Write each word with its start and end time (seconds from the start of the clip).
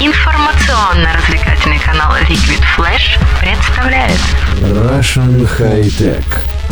Информационно-развлекательный 0.00 1.80
канал 1.80 2.12
Liquid 2.28 2.62
Flash 2.76 3.18
представляет 3.40 4.16
Russian 4.60 5.44
High 5.58 5.88
Tech. 5.88 6.24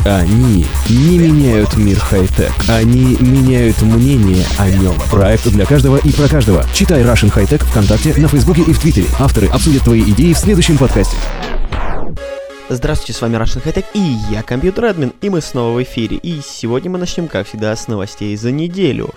Они 0.04 0.64
не 0.88 1.18
меняют 1.18 1.76
мир 1.76 1.98
хай-тек, 1.98 2.52
они 2.68 3.16
меняют 3.18 3.82
мнение 3.82 4.46
о 4.58 4.70
нем. 4.70 4.94
Проект 5.10 5.48
для 5.48 5.66
каждого 5.66 5.96
и 5.96 6.12
про 6.12 6.28
каждого. 6.28 6.64
Читай 6.72 7.02
Russian 7.02 7.34
High 7.34 7.48
Tech 7.48 7.64
ВКонтакте, 7.64 8.14
на 8.16 8.28
Фейсбуке 8.28 8.62
и 8.62 8.72
в 8.72 8.78
Твиттере. 8.78 9.08
Авторы 9.18 9.48
обсудят 9.48 9.82
твои 9.82 10.02
идеи 10.02 10.32
в 10.32 10.38
следующем 10.38 10.78
подкасте. 10.78 11.16
Здравствуйте, 12.68 13.12
с 13.12 13.20
вами 13.20 13.34
Russian 13.38 13.60
High 13.64 13.74
Tech 13.74 13.86
и 13.94 14.16
я, 14.30 14.44
компьютер 14.44 14.84
админ, 14.84 15.12
и 15.20 15.30
мы 15.30 15.40
снова 15.40 15.76
в 15.76 15.82
эфире. 15.82 16.16
И 16.18 16.40
сегодня 16.46 16.92
мы 16.92 16.98
начнем, 16.98 17.26
как 17.26 17.48
всегда, 17.48 17.74
с 17.74 17.88
новостей 17.88 18.36
за 18.36 18.52
неделю. 18.52 19.12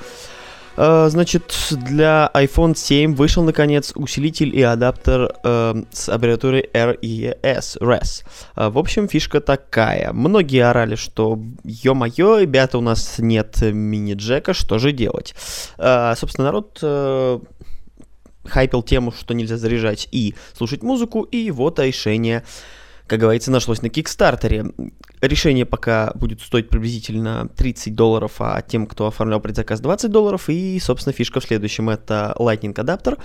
Uh, 0.80 1.10
значит, 1.10 1.54
для 1.72 2.32
iPhone 2.34 2.74
7 2.74 3.14
вышел, 3.14 3.44
наконец, 3.44 3.92
усилитель 3.96 4.56
и 4.56 4.62
адаптер 4.62 5.36
uh, 5.44 5.86
с 5.92 6.08
аббревиатурой 6.08 6.70
RES. 6.74 7.78
RES. 7.82 8.24
Uh, 8.56 8.70
в 8.70 8.78
общем, 8.78 9.10
фишка 9.10 9.42
такая. 9.42 10.14
Многие 10.14 10.62
орали, 10.62 10.96
что, 10.96 11.38
ё-моё, 11.66 12.40
ребята, 12.40 12.78
у 12.78 12.82
нас 12.82 13.16
нет 13.20 13.62
мини-джека, 13.62 14.54
что 14.54 14.80
же 14.80 14.94
делать? 14.94 15.36
Собственно, 15.78 16.46
народ 16.46 16.82
хайпил 18.46 18.82
тему, 18.82 19.12
что 19.12 19.34
нельзя 19.34 19.58
заряжать 19.58 20.08
и 20.14 20.34
слушать 20.58 20.82
музыку, 20.82 21.24
и 21.24 21.52
вот 21.52 21.80
решение 21.80 22.44
как 23.10 23.20
говорится, 23.20 23.52
нашлось 23.52 23.82
на 23.82 23.90
Кикстартере. 23.90 24.68
Решение 25.20 25.66
пока 25.66 26.12
будет 26.14 26.42
стоить 26.42 26.70
приблизительно 26.70 27.50
30 27.58 27.96
долларов, 27.96 28.34
а 28.40 28.62
тем, 28.62 28.86
кто 28.86 29.08
оформлял 29.08 29.42
предзаказ, 29.42 29.82
20 29.82 30.12
долларов. 30.12 30.48
И, 30.48 30.80
собственно, 30.80 31.12
фишка 31.12 31.40
в 31.40 31.44
следующем— 31.44 31.90
это 31.90 32.36
Lightning 32.38 32.80
адаптер 32.80 33.18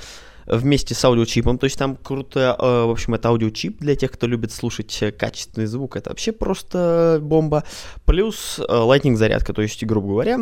вместе 0.47 0.95
с 0.95 1.05
аудиочипом, 1.05 1.59
то 1.59 1.65
есть 1.65 1.79
там 1.79 1.97
круто, 1.97 2.55
э, 2.59 2.85
в 2.85 2.91
общем, 2.91 3.15
это 3.15 3.31
аудиочип 3.31 3.79
для 3.79 3.97
тех, 3.97 4.11
кто 4.11 4.27
любит 4.27 4.53
слушать 4.53 5.03
качественный 5.19 5.67
звук, 5.67 5.97
это 5.97 6.11
вообще 6.11 6.33
просто 6.33 7.19
бомба, 7.23 7.65
плюс 8.05 8.59
э, 8.59 8.63
Lightning 8.63 9.17
зарядка, 9.17 9.55
то 9.55 9.63
есть, 9.63 9.83
грубо 9.85 10.09
говоря, 10.09 10.41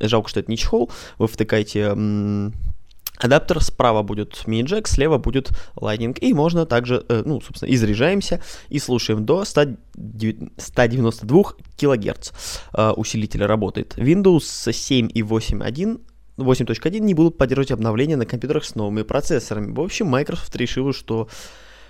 жалко, 0.00 0.28
что 0.28 0.40
это 0.40 0.50
не 0.50 0.56
чехол, 0.56 0.90
вы 1.18 1.28
втыкаете 1.28 1.94
Адаптер 3.18 3.62
справа 3.62 4.02
будет 4.02 4.46
мини-джек, 4.46 4.88
слева 4.88 5.18
будет 5.18 5.50
Lightning. 5.76 6.18
И 6.18 6.34
можно 6.34 6.66
также, 6.66 7.04
э, 7.08 7.22
ну, 7.24 7.40
собственно, 7.40 7.70
и 7.70 7.76
заряжаемся, 7.76 8.42
и 8.68 8.78
слушаем 8.78 9.24
до 9.24 9.44
100, 9.44 9.76
192 10.56 11.42
кГц. 11.78 12.32
Усилитель 12.96 13.44
работает. 13.44 13.96
Windows 13.96 14.72
7 14.72 15.10
и 15.12 15.22
8.1 15.22 16.00
8.1 16.36 17.00
не 17.00 17.14
будут 17.14 17.38
поддерживать 17.38 17.70
обновления 17.70 18.16
на 18.16 18.26
компьютерах 18.26 18.64
с 18.64 18.74
новыми 18.74 19.02
процессорами. 19.02 19.72
В 19.72 19.80
общем, 19.80 20.06
Microsoft 20.06 20.54
решила, 20.56 20.92
что 20.92 21.28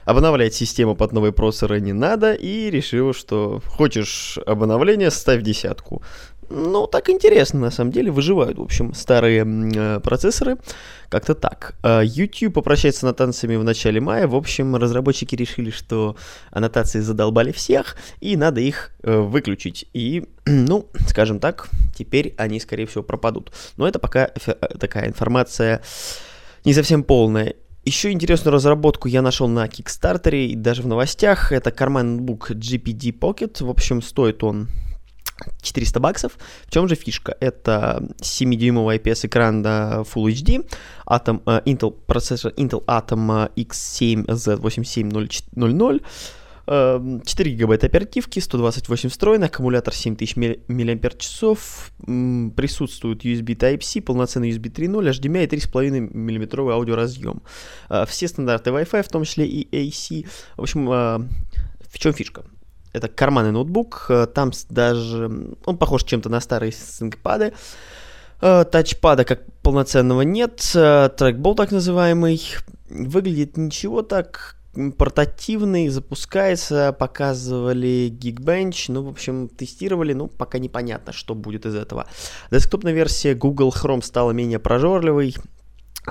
обновлять 0.04 0.54
систему 0.54 0.94
под 0.94 1.12
новые 1.12 1.32
процессоры 1.32 1.80
не 1.80 1.92
надо, 1.92 2.32
и 2.32 2.70
решила, 2.70 3.12
что 3.12 3.60
хочешь 3.66 4.38
обновление, 4.46 5.10
ставь 5.10 5.42
десятку. 5.42 6.02
Ну, 6.48 6.86
так 6.86 7.10
интересно, 7.10 7.60
на 7.60 7.70
самом 7.70 7.90
деле, 7.90 8.10
выживают, 8.10 8.58
в 8.58 8.62
общем, 8.62 8.94
старые 8.94 9.44
э, 9.44 10.00
процессоры. 10.00 10.58
Как-то 11.08 11.34
так. 11.34 11.74
Э, 11.82 12.02
YouTube 12.04 12.54
попрощается 12.54 13.00
с 13.00 13.04
аннотациями 13.04 13.56
в 13.56 13.64
начале 13.64 14.00
мая. 14.00 14.28
В 14.28 14.34
общем, 14.34 14.76
разработчики 14.76 15.34
решили, 15.34 15.70
что 15.70 16.16
аннотации 16.50 17.00
задолбали 17.00 17.50
всех, 17.52 17.96
и 18.20 18.36
надо 18.36 18.60
их 18.60 18.92
э, 19.02 19.18
выключить. 19.18 19.88
И, 19.92 20.28
ну, 20.46 20.88
скажем 21.08 21.40
так, 21.40 21.68
теперь 21.96 22.34
они, 22.36 22.60
скорее 22.60 22.86
всего, 22.86 23.02
пропадут. 23.02 23.52
Но 23.76 23.88
это 23.88 23.98
пока 23.98 24.26
э, 24.26 24.52
такая 24.78 25.08
информация 25.08 25.82
не 26.64 26.74
совсем 26.74 27.02
полная. 27.02 27.54
Еще 27.84 28.10
интересную 28.10 28.52
разработку 28.52 29.06
я 29.06 29.22
нашел 29.22 29.46
на 29.46 29.66
Kickstarter 29.66 30.36
и 30.36 30.56
даже 30.56 30.82
в 30.82 30.86
новостях. 30.88 31.52
Это 31.52 31.70
карманный 31.70 32.16
ноутбук 32.16 32.50
GPD 32.50 33.16
Pocket. 33.16 33.64
В 33.64 33.70
общем, 33.70 34.02
стоит 34.02 34.42
он 34.42 34.68
400 35.62 36.00
баксов. 36.00 36.38
В 36.66 36.70
чем 36.70 36.88
же 36.88 36.94
фишка? 36.94 37.36
Это 37.40 38.02
7-дюймовый 38.20 38.98
IPS-экран 38.98 39.62
на 39.62 40.04
Full 40.14 40.26
HD, 40.32 40.68
Atom, 41.06 41.42
uh, 41.44 41.62
Intel, 41.64 41.92
процессор 42.06 42.52
Intel 42.56 42.84
Atom 42.86 43.52
X7 43.54 44.26
Z8700, 44.26 46.02
4 46.66 47.50
гигабайта 47.52 47.86
оперативки, 47.86 48.40
128 48.40 49.08
встроенных, 49.08 49.50
аккумулятор 49.50 49.94
7000 49.94 50.36
мАч, 50.36 50.56
присутствует 52.56 53.24
USB 53.24 53.56
Type-C, 53.56 54.00
полноценный 54.00 54.50
USB 54.50 54.72
3.0, 54.72 55.10
HDMI 55.10 55.44
и 55.44 55.46
3,5 55.46 56.12
мм 56.12 56.72
аудиоразъем. 56.72 57.42
Э, 57.88 58.04
все 58.08 58.26
стандарты 58.26 58.70
Wi-Fi, 58.70 59.02
в 59.02 59.08
том 59.08 59.22
числе 59.22 59.46
и 59.46 59.68
AC. 59.70 60.26
В 60.56 60.62
общем, 60.62 60.90
э, 60.90 61.18
в 61.88 61.98
чем 61.98 62.12
фишка? 62.12 62.42
Это 62.96 63.08
карманный 63.08 63.52
ноутбук, 63.52 64.06
э, 64.08 64.26
там 64.26 64.52
даже... 64.70 65.54
Он 65.66 65.76
похож 65.76 66.02
чем-то 66.04 66.30
на 66.30 66.40
старые 66.40 66.72
ThinkPad. 66.72 67.52
Э, 68.40 68.64
тачпада 68.64 69.24
как 69.24 69.42
полноценного 69.60 70.22
нет, 70.22 70.72
э, 70.74 71.10
трекбол 71.14 71.54
так 71.54 71.72
называемый. 71.72 72.40
Выглядит 72.88 73.58
ничего 73.58 74.00
так, 74.00 74.56
портативный, 74.96 75.88
запускается, 75.88 76.96
показывали 76.98 78.10
Geekbench, 78.10 78.86
ну, 78.88 79.02
в 79.02 79.08
общем, 79.08 79.48
тестировали, 79.48 80.14
ну, 80.14 80.28
пока 80.28 80.58
непонятно, 80.58 81.12
что 81.12 81.34
будет 81.34 81.66
из 81.66 81.74
этого. 81.74 82.06
Десктопная 82.50 82.94
версия 82.94 83.34
Google 83.34 83.74
Chrome 83.76 84.02
стала 84.02 84.30
менее 84.30 84.58
прожорливой, 84.58 85.34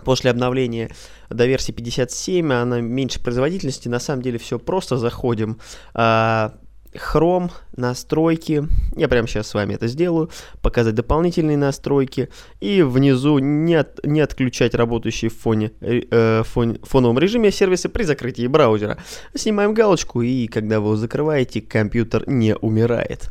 После 0.04 0.32
обновления 0.32 0.92
до 1.30 1.46
версии 1.46 1.72
57 1.72 2.52
она 2.52 2.82
меньше 2.82 3.22
производительности. 3.22 3.88
На 3.88 4.00
самом 4.00 4.22
деле 4.22 4.38
все 4.38 4.60
просто. 4.60 4.98
Заходим 4.98 5.60
а, 5.94 6.56
Chrome, 6.96 7.52
настройки. 7.76 8.68
Я 8.96 9.08
прямо 9.08 9.28
сейчас 9.28 9.48
с 9.48 9.54
вами 9.54 9.74
это 9.74 9.88
сделаю. 9.88 10.30
Показать 10.62 10.96
дополнительные 10.96 11.58
настройки. 11.58 12.30
И 12.60 12.82
внизу 12.82 13.40
не, 13.40 13.76
от, 13.76 14.06
не 14.06 14.22
отключать 14.22 14.76
работающие 14.76 15.30
в 15.30 15.38
фоне, 15.38 15.72
э, 15.82 16.44
фон, 16.44 16.80
фоновом 16.84 17.20
режиме 17.20 17.52
сервисы 17.52 17.90
при 17.90 18.04
закрытии 18.04 18.48
браузера. 18.48 18.98
Снимаем 19.34 19.74
галочку, 19.74 20.22
и 20.22 20.48
когда 20.48 20.80
вы 20.80 20.88
его 20.88 20.96
закрываете, 20.96 21.62
компьютер 21.62 22.24
не 22.28 22.56
умирает. 22.56 23.30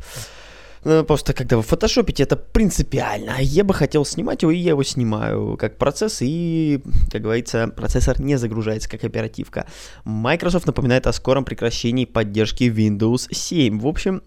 Ну, 0.84 1.02
просто 1.04 1.32
когда 1.32 1.56
вы 1.56 1.62
фотошопите, 1.62 2.22
это 2.22 2.36
принципиально. 2.36 3.36
Я 3.40 3.64
бы 3.64 3.72
хотел 3.72 4.04
снимать 4.04 4.42
его, 4.42 4.52
и 4.52 4.58
я 4.58 4.70
его 4.70 4.82
снимаю 4.82 5.56
как 5.56 5.78
процесс, 5.78 6.18
и, 6.20 6.82
как 7.10 7.22
говорится, 7.22 7.68
процессор 7.68 8.20
не 8.20 8.36
загружается 8.36 8.88
как 8.88 9.02
оперативка. 9.04 9.66
Microsoft 10.04 10.66
напоминает 10.66 11.06
о 11.06 11.12
скором 11.12 11.44
прекращении 11.44 12.04
поддержки 12.04 12.64
Windows 12.64 13.32
7. 13.32 13.80
В 13.80 13.86
общем, 13.86 14.22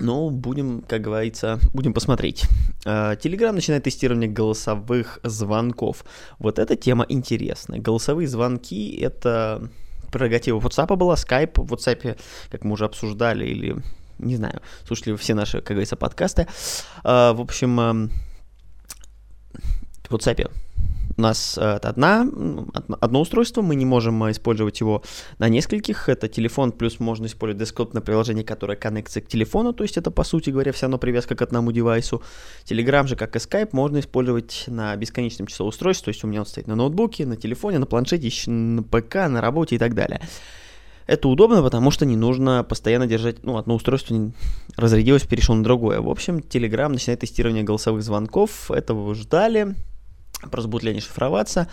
Ну, 0.00 0.30
будем, 0.30 0.82
как 0.88 1.02
говорится, 1.02 1.60
будем 1.74 1.92
посмотреть. 1.92 2.46
А, 2.86 3.16
Telegram 3.16 3.52
начинает 3.52 3.84
тестирование 3.84 4.30
голосовых 4.30 5.20
звонков. 5.22 6.06
Вот 6.38 6.58
эта 6.58 6.74
тема 6.74 7.04
интересная. 7.08 7.80
Голосовые 7.80 8.26
звонки— 8.26 8.96
это 9.00 9.68
прерогатива 10.10 10.58
WhatsApp 10.58 10.96
была, 10.96 11.14
Skype 11.14 11.62
в 11.62 11.72
WhatsApp, 11.72 12.18
как 12.50 12.64
мы 12.64 12.72
уже 12.72 12.86
обсуждали, 12.86 13.46
или 13.46 13.76
не 14.20 14.36
знаю, 14.36 14.60
слушали 14.86 15.16
все 15.16 15.34
наши, 15.34 15.58
как 15.58 15.68
говорится, 15.68 15.96
подкасты. 15.96 16.46
Uh, 17.04 17.34
в 17.34 17.40
общем, 17.40 17.80
uh, 17.80 18.10
в 20.08 20.14
WhatsApp 20.14 20.50
у 21.16 21.22
нас 21.22 21.58
uh, 21.58 21.76
одна, 21.78 22.26
одно 23.00 23.20
устройство, 23.20 23.62
мы 23.62 23.74
не 23.74 23.84
можем 23.84 24.24
uh, 24.24 24.30
использовать 24.30 24.80
его 24.80 25.02
на 25.38 25.48
нескольких. 25.48 26.08
Это 26.08 26.28
телефон, 26.28 26.72
плюс 26.72 26.98
можно 26.98 27.26
использовать 27.26 27.60
десктопное 27.60 28.00
приложение, 28.00 28.44
которое 28.44 28.76
коннектится 28.76 29.20
к 29.20 29.28
телефону, 29.28 29.72
то 29.72 29.84
есть 29.84 29.96
это, 29.96 30.10
по 30.10 30.24
сути 30.24 30.50
говоря, 30.50 30.72
все 30.72 30.82
равно 30.82 30.98
привязка 30.98 31.34
к 31.34 31.42
одному 31.42 31.72
девайсу. 31.72 32.22
Telegram 32.64 33.06
же, 33.06 33.16
как 33.16 33.36
и 33.36 33.38
Skype, 33.38 33.70
можно 33.72 34.00
использовать 34.00 34.64
на 34.66 34.96
бесконечном 34.96 35.46
число 35.46 35.66
устройств, 35.66 36.04
то 36.04 36.08
есть 36.08 36.24
у 36.24 36.26
меня 36.26 36.40
он 36.40 36.46
стоит 36.46 36.66
на 36.66 36.74
ноутбуке, 36.74 37.26
на 37.26 37.36
телефоне, 37.36 37.78
на 37.78 37.86
планшете, 37.86 38.50
на 38.50 38.82
ПК, 38.82 39.14
на 39.28 39.40
работе 39.40 39.76
и 39.76 39.78
так 39.78 39.94
далее. 39.94 40.20
Это 41.06 41.28
удобно, 41.28 41.62
потому 41.62 41.90
что 41.90 42.06
не 42.06 42.16
нужно 42.16 42.62
постоянно 42.62 43.06
держать, 43.06 43.42
ну, 43.44 43.56
одно 43.56 43.74
устройство 43.74 44.32
разрядилось, 44.76 45.22
перешел 45.24 45.54
на 45.54 45.64
другое. 45.64 46.00
В 46.00 46.08
общем, 46.08 46.38
Telegram 46.38 46.88
начинает 46.88 47.20
тестирование 47.20 47.64
голосовых 47.64 48.02
звонков. 48.02 48.70
Этого 48.70 49.14
ждали. 49.14 49.74
Просто 50.50 50.68
будут 50.68 50.84
ли 50.84 50.90
они 50.90 51.00
шифроваться? 51.00 51.68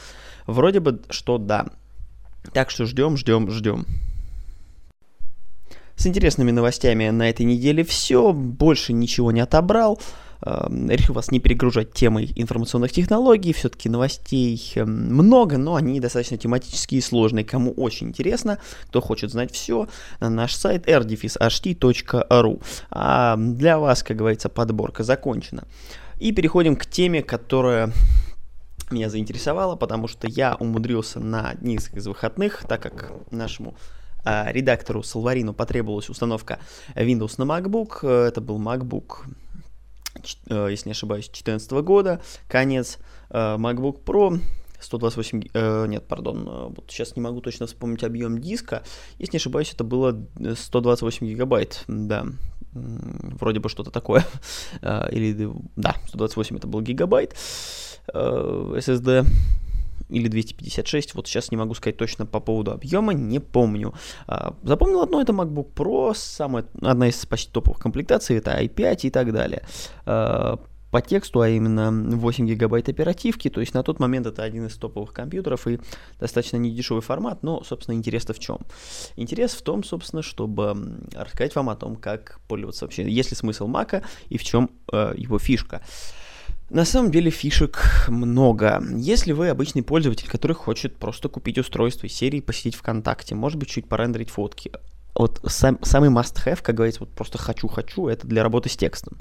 Вроде 0.46 0.80
бы, 0.80 1.02
что 1.10 1.38
да. 1.38 1.68
Так 2.54 2.70
что 2.70 2.86
ждем, 2.86 3.18
ждем, 3.18 3.50
ждем. 3.52 3.86
С 5.96 6.06
интересными 6.06 6.52
новостями 6.52 7.10
на 7.10 7.30
этой 7.30 7.46
неделе 7.46 7.84
все, 7.84 8.32
больше 8.32 8.94
ничего 8.94 9.32
не 9.32 9.42
отобрал. 9.42 10.00
Эм, 10.42 10.90
решил 10.90 11.16
вас 11.16 11.32
не 11.32 11.40
перегружать 11.40 11.94
темой 11.94 12.32
информационных 12.36 12.92
технологий, 12.92 13.54
все-таки 13.54 13.90
новостей 13.90 14.72
эм, 14.76 15.16
много, 15.16 15.58
но 15.58 15.76
они 15.76 16.00
достаточно 16.00 16.38
тематические 16.38 17.00
и 17.00 17.02
сложные. 17.02 17.44
Кому 17.44 17.72
очень 17.72 18.10
интересно, 18.10 18.60
кто 18.88 19.02
хочет 19.02 19.32
знать 19.32 19.52
все, 19.52 19.88
наш 20.20 20.54
сайт 20.56 20.88
rdefishht.ru. 20.88 22.64
А 22.92 23.36
для 23.38 23.80
вас, 23.80 24.04
как 24.04 24.18
говорится, 24.18 24.50
подборка 24.50 25.04
закончена. 25.04 25.64
И 26.20 26.32
переходим 26.32 26.76
к 26.76 26.86
теме, 26.86 27.24
которая 27.24 27.92
меня 28.92 29.10
заинтересовала, 29.10 29.76
потому 29.76 30.08
что 30.08 30.28
я 30.28 30.56
умудрился 30.56 31.20
на 31.20 31.50
одних 31.50 31.94
из 31.94 32.08
выходных, 32.08 32.64
так 32.68 32.82
как 32.82 33.12
нашему 33.32 33.76
э, 34.24 34.52
редактору 34.52 35.04
Салварину 35.04 35.54
потребовалась 35.54 36.10
установка 36.10 36.60
Windows 36.96 37.34
на 37.38 37.44
MacBook. 37.44 38.00
Э, 38.04 38.28
это 38.28 38.40
был 38.40 38.60
MacBook 38.60 39.26
Э, 39.26 39.47
если 40.70 40.90
не 40.90 40.92
ошибаюсь, 40.92 41.26
2014 41.26 41.72
года, 41.84 42.22
конец, 42.48 43.00
э, 43.30 43.56
MacBook 43.58 44.04
Pro, 44.04 44.40
128, 44.80 45.50
э, 45.54 45.86
нет, 45.88 46.08
пардон, 46.08 46.48
э, 46.48 46.68
вот 46.76 46.86
сейчас 46.90 47.16
не 47.16 47.22
могу 47.22 47.42
точно 47.42 47.68
вспомнить 47.68 48.04
объем 48.04 48.40
диска, 48.40 48.84
если 49.18 49.34
не 49.34 49.38
ошибаюсь, 49.38 49.74
это 49.74 49.84
было 49.84 50.20
128 50.56 51.28
гигабайт, 51.28 51.84
да, 51.88 52.26
вроде 52.74 53.60
бы 53.60 53.70
что-то 53.70 53.92
такое, 53.92 54.26
или, 54.82 55.52
да, 55.76 55.96
128 56.08 56.58
это 56.58 56.68
был 56.68 56.82
гигабайт. 56.82 57.36
SSD, 58.08 59.26
или 60.10 60.28
256, 60.28 61.16
вот 61.16 61.28
сейчас 61.28 61.52
не 61.52 61.58
могу 61.58 61.74
сказать 61.74 61.98
точно 61.98 62.26
по 62.26 62.40
поводу 62.40 62.72
объема, 62.72 63.14
не 63.14 63.40
помню. 63.40 63.94
А, 64.28 64.56
запомнил 64.64 65.02
одно, 65.02 65.22
это 65.22 65.34
MacBook 65.34 65.74
Pro, 65.74 66.14
самая, 66.16 66.66
одна 66.82 67.10
из 67.10 67.26
почти 67.26 67.52
топовых 67.52 67.80
комплектаций, 67.80 68.38
это 68.38 68.60
i5 68.62 69.00
и 69.04 69.10
так 69.10 69.34
далее. 69.34 69.64
А, 70.06 70.60
по 70.92 71.02
тексту, 71.02 71.42
а 71.42 71.50
именно 71.50 71.92
8 71.92 72.48
гигабайт 72.48 72.90
оперативки, 72.90 73.50
то 73.50 73.60
есть 73.60 73.74
на 73.74 73.84
тот 73.84 74.00
момент 74.00 74.26
это 74.26 74.44
один 74.44 74.68
из 74.68 74.76
топовых 74.78 75.14
компьютеров 75.14 75.68
и 75.68 75.80
достаточно 76.20 76.58
недешевый 76.58 77.02
формат, 77.02 77.44
но, 77.44 77.62
собственно, 77.64 77.96
интерес-то 77.96 78.34
в 78.34 78.40
чем? 78.40 78.60
Интерес 79.16 79.52
в 79.52 79.62
том, 79.62 79.84
собственно, 79.84 80.22
чтобы 80.22 81.02
рассказать 81.14 81.56
вам 81.56 81.70
о 81.70 81.76
том, 81.76 81.98
как 81.98 82.40
пользоваться 82.48 82.86
вообще, 82.86 83.10
есть 83.10 83.32
ли 83.32 83.36
смысл 83.36 83.68
Мака 83.68 84.04
и 84.30 84.38
в 84.38 84.44
чем 84.44 84.70
э, 84.92 85.14
его 85.18 85.40
фишка. 85.40 85.82
На 86.70 86.84
самом 86.84 87.12
деле 87.12 87.32
фишек 87.32 88.06
много. 88.10 88.84
Если 88.96 89.32
вы 89.32 89.50
обычный 89.50 89.84
пользователь, 89.84 90.28
который 90.28 90.54
хочет 90.54 90.98
просто 90.98 91.30
купить 91.30 91.58
устройство 91.58 92.08
из 92.08 92.14
серии, 92.14 92.42
посидеть 92.42 92.76
ВКонтакте, 92.76 93.36
может 93.36 93.58
быть, 93.58 93.70
чуть 93.70 93.88
порендерить 93.88 94.30
фотки, 94.30 94.72
вот 95.16 95.40
сам, 95.48 95.80
самый 95.82 96.10
must-have, 96.10 96.62
как 96.62 96.76
говорится, 96.76 97.00
вот 97.02 97.10
просто 97.10 97.38
хочу-хочу, 97.38 98.08
это 98.08 98.28
для 98.28 98.44
работы 98.44 98.70
с 98.70 98.76
текстом. 98.76 99.18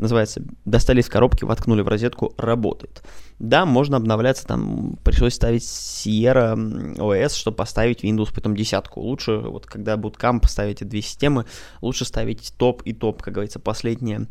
Называется, 0.00 0.42
достали 0.64 1.02
из 1.02 1.08
коробки, 1.10 1.44
воткнули 1.44 1.82
в 1.82 1.88
розетку, 1.88 2.32
работает. 2.38 3.02
Да, 3.38 3.66
можно 3.66 3.98
обновляться, 3.98 4.46
там 4.46 4.98
пришлось 5.04 5.34
ставить 5.34 5.62
Sierra 5.62 6.54
OS, 6.96 7.34
чтобы 7.36 7.58
поставить 7.58 8.02
Windows 8.02 8.34
потом 8.34 8.56
десятку. 8.56 9.00
Лучше, 9.00 9.36
вот 9.36 9.66
когда 9.66 9.96
Bootcamp 9.96 10.46
ставить 10.46 10.76
эти 10.76 10.84
две 10.84 11.02
системы, 11.02 11.44
лучше 11.82 12.06
ставить 12.06 12.54
топ 12.56 12.80
и 12.82 12.94
топ, 12.94 13.22
как 13.22 13.34
говорится, 13.34 13.58
последнее 13.58 14.26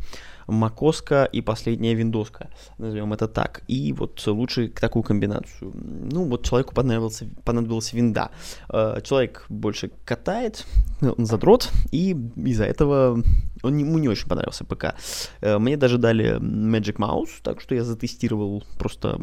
макоска 0.48 1.26
и 1.26 1.42
последняя 1.42 1.94
виндоска, 1.94 2.50
назовем 2.78 3.14
это 3.14 3.28
так. 3.28 3.62
И 3.68 3.94
вот 3.94 4.26
лучше 4.26 4.70
такую 4.70 5.04
комбинацию. 5.04 5.72
Ну, 5.74 6.26
вот 6.26 6.46
человеку 6.46 6.74
понадобился, 6.74 7.28
понадобилась 7.46 7.94
винда. 7.94 8.32
Э, 8.70 9.00
человек 9.04 9.46
больше 9.50 9.92
катает, 10.06 10.66
он 11.02 11.26
задрот, 11.26 11.70
и 11.92 12.16
из-за 12.36 12.66
этого 12.66 13.24
он, 13.64 13.78
ему 13.78 13.98
не 13.98 14.08
очень 14.08 14.28
понравился 14.28 14.66
ПК. 14.66 14.96
Э, 15.42 15.58
мне 15.58 15.78
даже 15.78 15.98
дали 15.98 16.40
Magic 16.40 16.98
Mouse, 16.98 17.42
так 17.44 17.62
что 17.62 17.76
я 17.76 17.84
затестировал 17.84 18.64
просто 18.78 19.20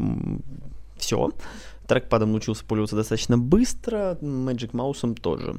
все. 0.97 1.31
Трекпадом 1.87 2.31
научился 2.31 2.65
пользоваться 2.65 2.97
достаточно 2.97 3.37
быстро, 3.37 4.17
Magic 4.21 4.71
Mouse 4.71 5.15
тоже. 5.15 5.55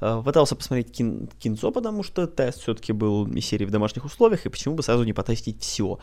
Э, 0.00 0.22
пытался 0.24 0.54
посмотреть 0.54 0.92
кин 0.92 1.28
кинцо, 1.38 1.70
потому 1.70 2.02
что 2.02 2.26
тест 2.26 2.60
все-таки 2.60 2.92
был 2.92 3.26
из 3.26 3.46
серии 3.46 3.64
в 3.64 3.70
домашних 3.70 4.04
условиях, 4.04 4.46
и 4.46 4.50
почему 4.50 4.74
бы 4.74 4.82
сразу 4.82 5.04
не 5.04 5.12
потестить 5.12 5.62
все. 5.62 5.98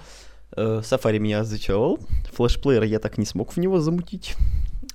Э, 0.56 0.82
Safari 0.84 1.20
меня 1.20 1.44
зачаровал, 1.44 2.00
флешплеер 2.34 2.84
я 2.84 3.00
так 3.00 3.18
не 3.18 3.26
смог 3.26 3.54
в 3.54 3.58
него 3.58 3.80
замутить 3.80 4.36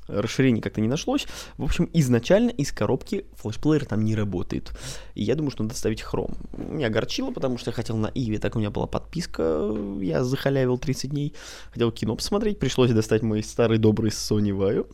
расширений 0.09 0.61
как-то 0.61 0.81
не 0.81 0.89
нашлось. 0.89 1.27
В 1.57 1.65
общем, 1.65 1.89
изначально 1.93 2.51
из 2.51 2.73
коробки 2.73 3.27
флешплеер 3.35 3.85
там 3.87 4.05
не 4.05 4.15
работает. 4.15 4.73
И 5.15 5.23
я 5.23 5.35
думаю, 5.35 5.51
что 5.51 5.63
надо 5.63 5.75
ставить 5.75 6.03
хром. 6.03 6.35
Меня 6.57 6.89
огорчило, 6.89 7.31
потому 7.31 7.59
что 7.59 7.71
я 7.71 7.75
хотел 7.75 7.97
на 7.97 8.11
Иви, 8.15 8.39
так 8.39 8.57
у 8.57 8.59
меня 8.59 8.71
была 8.71 8.87
подписка, 8.87 9.75
я 10.01 10.25
захалявил 10.25 10.79
30 10.79 11.11
дней, 11.11 11.35
хотел 11.71 11.91
кино 11.93 12.17
посмотреть, 12.17 12.59
пришлось 12.59 12.91
достать 12.91 13.23
мой 13.23 13.43
старый 13.43 13.79
добрый 13.79 14.11
Sony 14.11 14.51
Vaio 14.51 14.87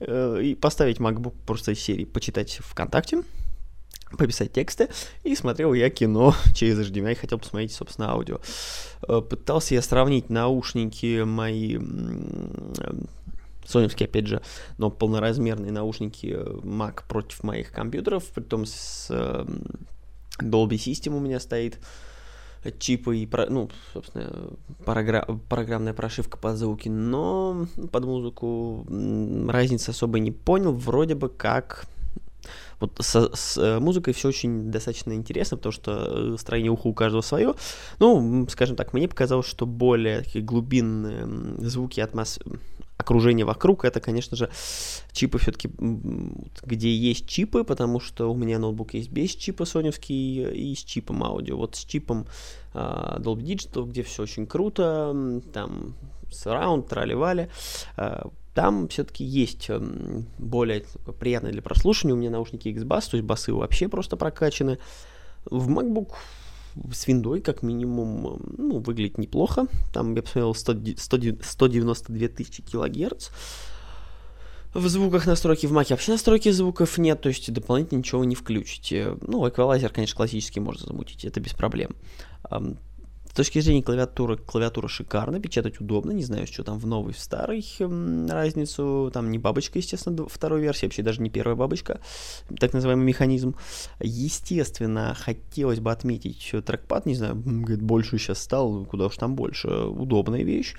э, 0.00 0.42
и 0.42 0.54
поставить 0.54 0.98
MacBook 0.98 1.34
просто 1.46 1.72
из 1.72 1.80
серии, 1.80 2.04
почитать 2.04 2.58
ВКонтакте, 2.62 3.22
пописать 4.16 4.52
тексты, 4.52 4.88
и 5.22 5.34
смотрел 5.34 5.72
я 5.72 5.90
кино 5.90 6.34
через 6.54 6.78
HDMI, 6.78 7.14
хотел 7.14 7.38
посмотреть, 7.38 7.72
собственно, 7.72 8.10
аудио. 8.10 8.40
Э, 9.08 9.20
пытался 9.20 9.74
я 9.74 9.82
сравнить 9.82 10.30
наушники 10.30 11.22
мои 11.22 11.78
соневские, 13.64 14.08
опять 14.08 14.26
же, 14.26 14.42
но 14.78 14.90
полноразмерные 14.90 15.72
наушники 15.72 16.34
э, 16.36 16.44
Mac 16.62 17.02
против 17.08 17.42
моих 17.42 17.72
компьютеров, 17.72 18.24
при 18.34 18.42
том 18.42 18.66
с 18.66 19.08
э, 19.10 19.44
Dolby 20.40 20.76
System 20.76 21.16
у 21.16 21.20
меня 21.20 21.40
стоит 21.40 21.78
чипы 22.78 23.16
и, 23.18 23.28
ну, 23.48 23.70
собственно, 23.92 24.50
програ- 24.84 25.40
программная 25.48 25.94
прошивка 25.94 26.38
под 26.38 26.56
звуки, 26.56 26.88
но 26.88 27.66
под 27.90 28.04
музыку 28.04 28.86
разницы 29.48 29.90
особо 29.90 30.20
не 30.20 30.30
понял, 30.30 30.72
вроде 30.72 31.14
бы 31.14 31.28
как 31.28 31.86
вот 32.80 32.96
со, 33.00 33.34
с 33.34 33.56
э, 33.58 33.78
музыкой 33.78 34.12
все 34.12 34.28
очень 34.28 34.70
достаточно 34.70 35.12
интересно, 35.12 35.56
потому 35.56 35.72
что 35.72 36.36
строение 36.36 36.72
уха 36.72 36.88
у 36.88 36.94
каждого 36.94 37.22
свое. 37.22 37.54
Ну, 38.00 38.46
скажем 38.50 38.74
так, 38.74 38.92
мне 38.92 39.08
показалось, 39.08 39.46
что 39.46 39.66
более 39.66 40.22
такие 40.22 40.44
глубинные 40.44 41.26
звуки 41.68 42.00
атмос 42.00 42.40
окружение 43.02 43.44
вокруг, 43.44 43.84
это, 43.84 44.00
конечно 44.00 44.36
же, 44.36 44.48
чипы 45.12 45.38
все-таки, 45.38 45.70
где 46.64 46.94
есть 46.94 47.26
чипы, 47.26 47.64
потому 47.64 48.00
что 48.00 48.30
у 48.32 48.34
меня 48.34 48.58
ноутбук 48.58 48.94
есть 48.94 49.10
без 49.10 49.30
чипа 49.34 49.64
соневский 49.64 50.70
и 50.72 50.74
с 50.74 50.78
чипом 50.78 51.22
аудио. 51.22 51.56
Вот 51.56 51.76
с 51.76 51.84
чипом 51.84 52.26
uh, 52.74 53.20
Dolby 53.20 53.42
Digital, 53.42 53.86
где 53.86 54.02
все 54.02 54.22
очень 54.22 54.46
круто, 54.46 55.14
там 55.52 55.94
surround, 56.30 56.88
трали-вали, 56.88 57.48
uh, 57.96 58.32
там 58.54 58.88
все-таки 58.88 59.24
есть 59.24 59.70
более 60.38 60.84
приятное 61.18 61.52
для 61.52 61.62
прослушивания. 61.62 62.14
У 62.14 62.18
меня 62.18 62.30
наушники 62.30 62.68
X-Bass, 62.68 63.10
то 63.10 63.16
есть 63.16 63.26
басы 63.26 63.52
вообще 63.52 63.88
просто 63.88 64.16
прокачаны. 64.16 64.78
В 65.46 65.70
MacBook 65.70 66.10
с 66.92 67.06
виндой, 67.06 67.40
как 67.40 67.62
минимум, 67.62 68.40
ну, 68.56 68.78
выглядит 68.78 69.18
неплохо. 69.18 69.66
Там, 69.92 70.14
я 70.14 70.22
посмотрел, 70.22 70.54
100, 70.54 70.72
100, 70.96 71.18
192 71.42 72.28
тысячи 72.28 72.62
килогерц. 72.62 73.30
В 74.74 74.88
звуках 74.88 75.26
настройки 75.26 75.66
в 75.66 75.72
Маке 75.72 75.92
вообще 75.92 76.12
настройки 76.12 76.50
звуков 76.50 76.96
нет, 76.96 77.20
то 77.20 77.28
есть 77.28 77.52
дополнительно 77.52 77.98
ничего 77.98 78.24
не 78.24 78.34
включите. 78.34 79.18
Ну, 79.20 79.46
эквалайзер, 79.46 79.90
конечно, 79.90 80.16
классический 80.16 80.60
можно 80.60 80.86
замутить, 80.86 81.26
это 81.26 81.40
без 81.40 81.52
проблем. 81.52 81.94
С 83.32 83.34
точки 83.34 83.60
зрения 83.60 83.82
клавиатуры, 83.82 84.36
клавиатура 84.36 84.88
шикарна, 84.88 85.40
печатать 85.40 85.80
удобно, 85.80 86.10
не 86.10 86.22
знаю, 86.22 86.46
что 86.46 86.64
там 86.64 86.78
в 86.78 86.86
новой, 86.86 87.14
в 87.14 87.18
старой 87.18 87.64
разницу, 88.28 89.10
там 89.10 89.30
не 89.30 89.38
бабочка, 89.38 89.78
естественно, 89.78 90.28
второй 90.28 90.60
версии, 90.60 90.84
вообще 90.84 91.02
даже 91.02 91.22
не 91.22 91.30
первая 91.30 91.56
бабочка, 91.56 92.00
так 92.60 92.74
называемый 92.74 93.06
механизм. 93.06 93.56
Естественно, 94.00 95.16
хотелось 95.18 95.80
бы 95.80 95.90
отметить 95.90 96.52
трекпад, 96.66 97.06
не 97.06 97.14
знаю, 97.14 97.40
говорит, 97.42 97.80
больше 97.80 98.18
сейчас 98.18 98.38
стал, 98.38 98.84
куда 98.84 99.06
уж 99.06 99.16
там 99.16 99.34
больше, 99.34 99.68
удобная 99.68 100.42
вещь, 100.42 100.74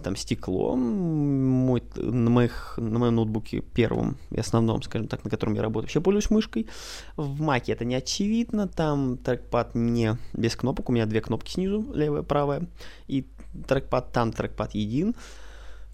там 0.00 0.14
стекло, 0.14 0.76
мой, 0.76 1.82
на, 1.96 2.30
моих, 2.30 2.74
на 2.76 3.00
моем 3.00 3.16
ноутбуке 3.16 3.62
первом 3.62 4.16
и 4.30 4.38
основном, 4.38 4.80
скажем 4.82 5.08
так, 5.08 5.24
на 5.24 5.30
котором 5.30 5.54
я 5.54 5.62
работаю, 5.62 5.86
вообще 5.86 6.00
пользуюсь 6.00 6.30
мышкой, 6.30 6.68
в 7.16 7.40
маке 7.40 7.72
это 7.72 7.84
не 7.84 7.96
очевидно, 7.96 8.68
там 8.68 9.18
трекпад 9.18 9.74
не 9.74 10.16
без 10.34 10.54
кнопок, 10.54 10.88
у 10.88 10.92
меня 10.92 11.06
две 11.06 11.20
кнопки 11.20 11.50
снизу, 11.50 11.95
левая, 11.96 12.22
правая, 12.22 12.66
и 13.08 13.26
трекпад 13.66 14.12
там, 14.12 14.32
трекпад 14.32 14.74
един. 14.74 15.14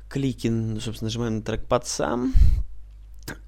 Клики, 0.09 0.49
ну, 0.49 0.81
собственно, 0.81 1.07
нажимаем 1.07 1.37
на 1.37 1.43
трекпад 1.43 1.87
сам. 1.87 2.35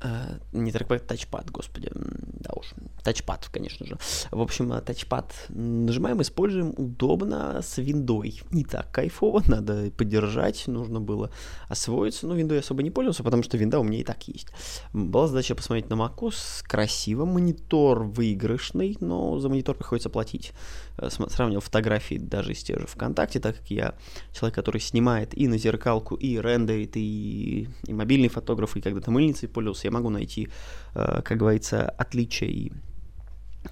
Uh, 0.00 0.40
не 0.52 0.70
трекпад, 0.70 1.04
тачпад, 1.06 1.50
господи, 1.50 1.90
да 1.92 2.52
уж. 2.54 2.74
тачпад, 3.02 3.48
конечно 3.50 3.84
же. 3.84 3.98
В 4.30 4.40
общем, 4.40 4.72
э, 4.72 4.80
тачпад 4.80 5.32
нажимаем, 5.48 6.22
используем 6.22 6.74
удобно 6.76 7.60
с 7.60 7.78
виндой. 7.78 8.40
Не 8.52 8.64
так 8.64 8.92
кайфово, 8.92 9.42
надо 9.48 9.90
поддержать, 9.90 10.68
нужно 10.68 11.00
было 11.00 11.30
освоиться. 11.68 12.28
Но 12.28 12.34
виндой 12.34 12.60
особо 12.60 12.84
не 12.84 12.92
пользовался, 12.92 13.24
потому 13.24 13.42
что 13.42 13.56
винда 13.56 13.80
у 13.80 13.82
меня 13.82 13.98
и 13.98 14.04
так 14.04 14.28
есть. 14.28 14.46
Была 14.92 15.26
задача 15.26 15.56
посмотреть 15.56 15.90
на 15.90 15.94
macOS. 15.94 16.62
Красиво, 16.62 17.24
монитор 17.24 18.04
выигрышный, 18.04 18.96
но 19.00 19.40
за 19.40 19.48
монитор 19.48 19.76
приходится 19.76 20.08
платить. 20.08 20.52
Э, 20.96 21.08
сравнивал 21.10 21.60
фотографии 21.60 22.16
даже 22.16 22.52
из 22.52 22.62
тех 22.62 22.78
же 22.78 22.86
ВКонтакте, 22.86 23.40
так 23.40 23.56
как 23.56 23.70
я 23.70 23.94
человек, 24.32 24.54
который 24.54 24.80
снимает 24.80 25.36
и 25.36 25.48
на 25.48 25.58
зеркалку, 25.58 26.14
и 26.14 26.38
рендерит, 26.38 26.96
и, 26.96 27.68
и 27.86 27.92
мобильный 27.92 28.28
фотограф, 28.28 28.76
и 28.76 28.80
когда-то 28.80 29.10
мыльницей 29.10 29.48
пользовался, 29.48 29.88
я 29.88 29.90
могу 29.90 30.10
найти, 30.10 30.48
э, 30.94 31.22
как 31.22 31.38
говорится, 31.38 31.88
отличия 31.88 32.48
и 32.48 32.72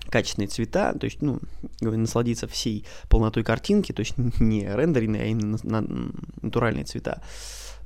качественные 0.09 0.49
цвета, 0.49 0.95
то 0.99 1.05
есть, 1.05 1.21
ну, 1.21 1.39
насладиться 1.81 2.49
всей 2.49 2.87
полнотой 3.09 3.45
картинки, 3.45 3.93
то 3.93 4.01
есть 4.01 4.15
не 4.41 4.67
рендеренные, 4.67 5.23
а 5.23 5.27
именно 5.27 5.59
на, 5.63 5.81
на 5.81 6.13
натуральные 6.41 6.85
цвета. 6.85 7.23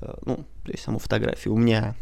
Э, 0.01 0.15
ну, 0.25 0.37
то 0.65 0.71
есть 0.71 0.83
саму 0.83 0.99
фотографию. 0.99 1.53
У 1.53 1.59
меня 1.59 1.95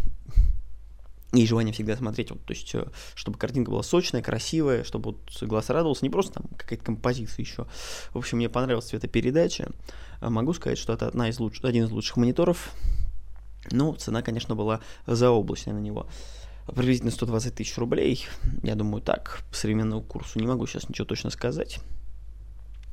и 1.34 1.46
желание 1.46 1.72
всегда 1.72 1.96
смотреть, 1.96 2.30
вот, 2.30 2.44
то 2.44 2.52
есть, 2.52 2.74
э, 2.74 2.86
чтобы 3.14 3.38
картинка 3.38 3.70
была 3.70 3.82
сочная, 3.82 4.22
красивая, 4.22 4.84
чтобы 4.84 5.12
вот 5.12 5.42
глаз 5.42 5.70
радовался, 5.70 6.04
не 6.04 6.10
просто 6.10 6.34
там 6.34 6.44
какая-то 6.56 6.84
композиция 6.84 7.42
еще. 7.42 7.66
В 8.12 8.18
общем, 8.18 8.38
мне 8.38 8.48
понравилась 8.48 8.86
цветопередача. 8.86 9.70
Э, 10.20 10.28
могу 10.28 10.52
сказать, 10.52 10.78
что 10.78 10.92
это 10.92 11.08
одна 11.08 11.28
из 11.28 11.38
луч... 11.38 11.60
один 11.62 11.84
из 11.84 11.90
лучших 11.90 12.16
мониторов. 12.16 12.72
Ну, 13.70 13.94
цена, 13.94 14.22
конечно, 14.22 14.54
была 14.54 14.80
заоблачная 15.06 15.74
на 15.74 15.80
него. 15.80 16.06
Приблизительно 16.66 17.10
120 17.10 17.54
тысяч 17.54 17.76
рублей. 17.78 18.26
Я 18.62 18.74
думаю, 18.74 19.02
так, 19.02 19.42
по 19.50 19.56
современному 19.56 20.02
курсу 20.02 20.38
не 20.38 20.46
могу 20.46 20.66
сейчас 20.66 20.88
ничего 20.88 21.06
точно 21.06 21.30
сказать. 21.30 21.80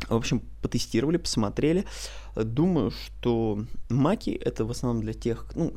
В 0.10 0.16
общем, 0.16 0.42
потестировали, 0.62 1.18
посмотрели. 1.18 1.86
Думаю, 2.36 2.92
что 2.92 3.64
маки 3.90 4.32
это 4.32 4.66
в 4.66 4.72
основном 4.72 5.02
для 5.04 5.14
тех, 5.14 5.46
ну, 5.56 5.74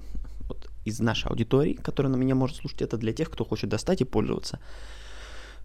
из 0.84 1.00
нашей 1.00 1.28
аудитории, 1.28 1.74
которая 1.74 2.12
на 2.12 2.16
меня 2.16 2.34
может 2.34 2.56
слушать, 2.56 2.82
это 2.82 2.96
для 2.96 3.12
тех, 3.12 3.30
кто 3.30 3.44
хочет 3.44 3.70
достать 3.70 4.00
и 4.00 4.04
пользоваться. 4.04 4.60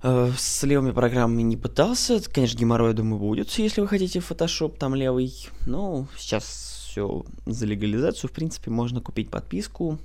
Э, 0.01 0.31
с 0.37 0.63
левыми 0.63 0.91
программами 0.91 1.41
не 1.41 1.57
пытался. 1.57 2.21
Конечно, 2.31 2.57
геморрой, 2.57 2.93
думаю, 2.93 3.19
будет, 3.19 3.49
если 3.51 3.81
вы 3.81 3.87
хотите 3.87 4.19
Photoshop 4.19 4.77
там 4.77 4.95
левый. 4.95 5.49
Но 5.65 6.07
сейчас 6.17 6.45
все 6.89 7.25
за 7.45 7.65
легализацию. 7.65 8.29
В 8.29 8.33
принципе, 8.33 8.71
можно 8.71 9.01
купить 9.01 9.29
подписку. 9.29 9.99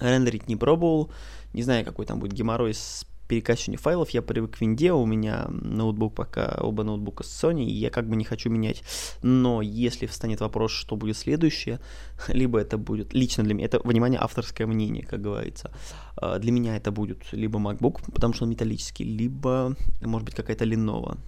Рендерить 0.00 0.48
не 0.48 0.56
пробовал. 0.56 1.10
Не 1.52 1.62
знаю, 1.62 1.84
какой 1.84 2.06
там 2.06 2.18
будет 2.18 2.32
геморрой 2.32 2.74
с 2.74 3.06
перекачиванию 3.28 3.80
файлов 3.80 4.10
я 4.10 4.22
привык 4.22 4.56
к 4.56 4.60
винде, 4.60 4.92
у 4.92 5.06
меня 5.06 5.46
ноутбук 5.48 6.14
пока, 6.14 6.56
оба 6.60 6.84
ноутбука 6.84 7.24
с 7.24 7.44
Sony, 7.44 7.64
и 7.64 7.72
я 7.72 7.90
как 7.90 8.08
бы 8.08 8.16
не 8.16 8.24
хочу 8.24 8.50
менять. 8.50 8.82
Но 9.22 9.62
если 9.62 10.06
встанет 10.06 10.40
вопрос, 10.40 10.72
что 10.72 10.96
будет 10.96 11.16
следующее, 11.16 11.80
либо 12.28 12.58
это 12.58 12.78
будет, 12.78 13.14
лично 13.14 13.44
для 13.44 13.54
меня, 13.54 13.66
это, 13.66 13.80
внимание, 13.80 14.20
авторское 14.20 14.66
мнение, 14.66 15.04
как 15.04 15.20
говорится, 15.20 15.70
а, 16.16 16.38
для 16.38 16.52
меня 16.52 16.76
это 16.76 16.92
будет 16.92 17.32
либо 17.32 17.58
MacBook, 17.58 18.12
потому 18.12 18.34
что 18.34 18.44
он 18.44 18.50
металлический, 18.50 19.04
либо, 19.04 19.76
может 20.00 20.26
быть, 20.26 20.34
какая-то 20.34 20.64
Lenovo. 20.64 21.18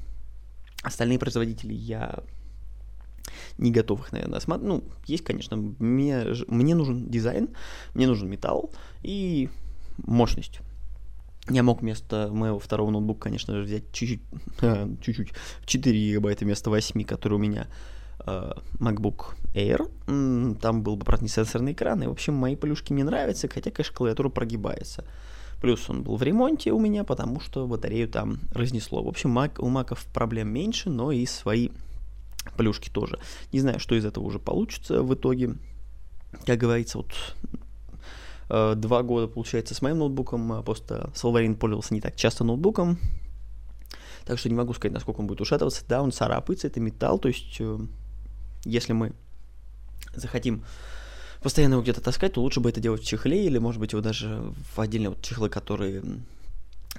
Остальные 0.82 1.18
производители 1.18 1.72
я 1.72 2.22
не 3.58 3.70
готов 3.70 4.00
их, 4.00 4.12
наверное, 4.12 4.40
смотреть. 4.40 4.68
Ну, 4.68 4.84
есть, 5.06 5.24
конечно, 5.24 5.56
мне, 5.56 6.26
мне 6.48 6.74
нужен 6.74 7.08
дизайн, 7.08 7.48
мне 7.94 8.06
нужен 8.06 8.28
металл 8.28 8.70
и 9.02 9.48
мощность. 9.98 10.60
Я 11.48 11.62
мог 11.62 11.80
вместо 11.80 12.28
моего 12.32 12.58
второго 12.58 12.90
ноутбука, 12.90 13.22
конечно 13.22 13.54
же, 13.54 13.62
взять 13.62 13.92
чуть-чуть, 13.92 14.22
чуть-чуть 15.00 15.32
4 15.64 15.98
гигабайта 15.98 16.44
вместо 16.44 16.70
8, 16.70 17.04
который 17.04 17.34
у 17.34 17.38
меня 17.38 17.68
э, 18.26 18.52
MacBook 18.80 19.34
Air. 19.54 20.56
Там 20.60 20.82
был 20.82 20.96
бы, 20.96 21.04
правда, 21.04 21.24
не 21.24 21.28
сенсорный 21.28 21.72
экран. 21.72 22.02
И, 22.02 22.06
в 22.06 22.10
общем, 22.10 22.34
мои 22.34 22.56
плюшки 22.56 22.92
мне 22.92 23.04
нравятся, 23.04 23.48
хотя, 23.48 23.70
конечно, 23.70 23.94
клавиатура 23.94 24.28
прогибается. 24.28 25.04
Плюс 25.60 25.88
он 25.88 26.02
был 26.02 26.16
в 26.16 26.22
ремонте 26.22 26.72
у 26.72 26.80
меня, 26.80 27.04
потому 27.04 27.40
что 27.40 27.66
батарею 27.66 28.08
там 28.08 28.40
разнесло. 28.52 29.02
В 29.02 29.08
общем, 29.08 29.38
Mac, 29.38 29.60
у 29.60 29.68
маков 29.68 30.04
проблем 30.12 30.48
меньше, 30.48 30.90
но 30.90 31.12
и 31.12 31.24
свои 31.26 31.70
плюшки 32.56 32.90
тоже. 32.90 33.20
Не 33.52 33.60
знаю, 33.60 33.78
что 33.78 33.94
из 33.94 34.04
этого 34.04 34.24
уже 34.24 34.38
получится 34.38 35.02
в 35.02 35.14
итоге. 35.14 35.54
Как 36.44 36.58
говорится, 36.58 36.98
вот 36.98 37.14
Э, 37.52 37.65
два 38.48 39.02
года, 39.02 39.26
получается, 39.26 39.74
с 39.74 39.82
моим 39.82 39.98
ноутбуком, 39.98 40.52
а 40.52 40.62
просто 40.62 41.10
Солварин 41.14 41.56
пользовался 41.56 41.94
не 41.94 42.00
так 42.00 42.16
часто 42.16 42.44
ноутбуком, 42.44 42.98
так 44.24 44.38
что 44.38 44.48
не 44.48 44.54
могу 44.54 44.74
сказать, 44.74 44.92
насколько 44.92 45.20
он 45.20 45.26
будет 45.26 45.40
ушатываться. 45.40 45.84
Да, 45.88 46.02
он 46.02 46.12
царапается, 46.12 46.66
это 46.66 46.80
металл, 46.80 47.18
то 47.18 47.28
есть 47.28 47.56
э, 47.60 47.78
если 48.64 48.92
мы 48.92 49.12
захотим 50.14 50.64
постоянно 51.42 51.74
его 51.74 51.82
где-то 51.82 52.00
таскать, 52.00 52.32
то 52.32 52.42
лучше 52.42 52.60
бы 52.60 52.70
это 52.70 52.80
делать 52.80 53.02
в 53.02 53.06
чехле, 53.06 53.46
или, 53.46 53.58
может 53.58 53.80
быть, 53.80 53.92
его 53.92 54.02
даже 54.02 54.52
в 54.74 54.80
отдельные 54.80 55.10
вот 55.10 55.22
чехлы, 55.22 55.48
которые 55.48 56.02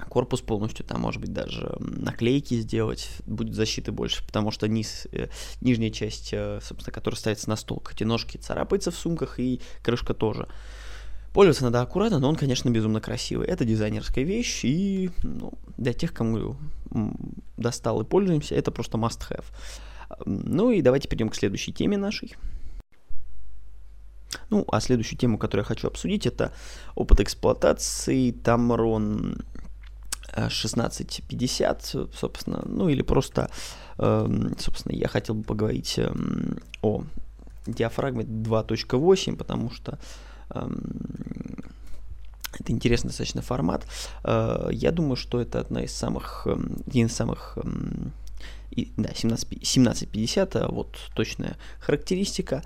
корпус 0.08 0.40
полностью, 0.40 0.86
там, 0.86 1.00
может 1.00 1.20
быть, 1.20 1.32
даже 1.32 1.76
наклейки 1.80 2.58
сделать, 2.60 3.10
будет 3.26 3.54
защиты 3.54 3.92
больше, 3.92 4.24
потому 4.24 4.50
что 4.50 4.68
низ, 4.68 5.06
э, 5.12 5.28
нижняя 5.60 5.90
часть, 5.90 6.30
э, 6.32 6.60
собственно, 6.62 6.94
которая 6.94 7.18
ставится 7.18 7.48
на 7.48 7.56
стол, 7.56 7.82
эти 7.90 8.04
ножки 8.04 8.36
царапается 8.36 8.90
в 8.90 8.96
сумках, 8.96 9.38
и 9.38 9.60
крышка 9.82 10.14
тоже. 10.14 10.48
Пользоваться 11.38 11.62
надо 11.62 11.82
аккуратно, 11.82 12.18
но 12.18 12.28
он, 12.28 12.34
конечно, 12.34 12.68
безумно 12.68 13.00
красивый. 13.00 13.46
Это 13.46 13.64
дизайнерская 13.64 14.24
вещь, 14.24 14.64
и 14.64 15.12
ну, 15.22 15.52
для 15.76 15.92
тех, 15.92 16.12
кому 16.12 16.56
достал 17.56 18.00
и 18.00 18.04
пользуемся, 18.04 18.56
это 18.56 18.72
просто 18.72 18.98
must-have. 18.98 19.44
Ну 20.26 20.72
и 20.72 20.82
давайте 20.82 21.06
перейдем 21.06 21.28
к 21.28 21.36
следующей 21.36 21.72
теме 21.72 21.96
нашей. 21.96 22.34
Ну, 24.50 24.64
а 24.66 24.80
следующую 24.80 25.16
тему, 25.16 25.38
которую 25.38 25.62
я 25.62 25.68
хочу 25.68 25.86
обсудить, 25.86 26.26
это 26.26 26.52
опыт 26.96 27.20
эксплуатации 27.20 28.32
Tamron 28.32 29.40
1650, 30.32 31.90
э, 31.94 32.06
собственно, 32.16 32.64
ну 32.66 32.88
или 32.88 33.02
просто, 33.02 33.48
эм, 33.98 34.58
собственно, 34.58 34.92
я 34.92 35.06
хотел 35.06 35.36
бы 35.36 35.44
поговорить 35.44 36.00
эм, 36.00 36.58
о 36.82 37.04
диафрагме 37.68 38.24
2.8, 38.24 39.36
потому 39.36 39.70
что 39.70 40.00
это 40.50 40.70
интересный 42.72 43.08
достаточно 43.08 43.42
формат. 43.42 43.86
Э, 44.24 44.68
я 44.72 44.92
думаю, 44.92 45.16
что 45.16 45.40
это 45.40 45.60
одна 45.60 45.82
из 45.82 45.92
самых, 45.92 46.46
один 46.86 47.06
из 47.06 47.14
самых 47.14 47.58
да, 48.96 49.10
17, 49.14 49.46
1750, 49.46 50.56
а 50.56 50.68
вот 50.68 50.96
точная 51.14 51.56
характеристика. 51.80 52.62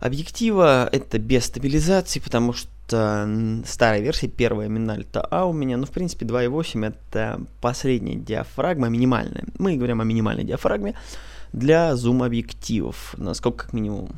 Объектива 0.00 0.88
это 0.90 1.18
без 1.18 1.44
стабилизации, 1.44 2.20
потому 2.20 2.52
что 2.52 3.28
старая 3.66 4.00
версия, 4.00 4.28
первая 4.28 4.68
Минальта 4.68 5.20
А 5.30 5.44
у 5.44 5.52
меня, 5.52 5.76
ну, 5.76 5.86
в 5.86 5.90
принципе, 5.90 6.26
2.8 6.26 6.86
это 6.86 7.40
последняя 7.60 8.16
диафрагма, 8.16 8.88
минимальная. 8.88 9.44
Мы 9.58 9.76
говорим 9.76 10.00
о 10.00 10.04
минимальной 10.04 10.44
диафрагме 10.44 10.94
для 11.52 11.94
зум-объективов, 11.96 13.14
насколько 13.18 13.64
как 13.64 13.72
минимум 13.74 14.10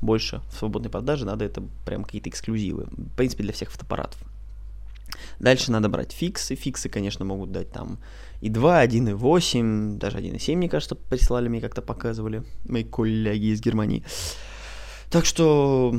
больше 0.00 0.42
в 0.50 0.58
свободной 0.58 0.90
продаже, 0.90 1.24
надо 1.24 1.44
это 1.44 1.62
прям 1.84 2.04
какие-то 2.04 2.28
эксклюзивы. 2.28 2.86
В 2.90 3.16
принципе, 3.16 3.42
для 3.42 3.52
всех 3.52 3.70
фотоаппаратов. 3.70 4.20
Дальше 5.38 5.70
надо 5.70 5.88
брать 5.88 6.12
фиксы. 6.12 6.54
Фиксы, 6.54 6.88
конечно, 6.88 7.24
могут 7.24 7.52
дать 7.52 7.70
там 7.70 7.98
и 8.40 8.50
2, 8.50 8.84
1,8, 8.84 9.98
даже 9.98 10.18
1,7, 10.18 10.56
мне 10.56 10.68
кажется, 10.68 10.94
прислали 10.94 11.48
мне 11.48 11.60
как-то 11.60 11.82
показывали 11.82 12.42
мои 12.64 12.84
коллеги 12.84 13.46
из 13.46 13.60
Германии. 13.60 14.04
Так 15.10 15.24
что 15.24 15.94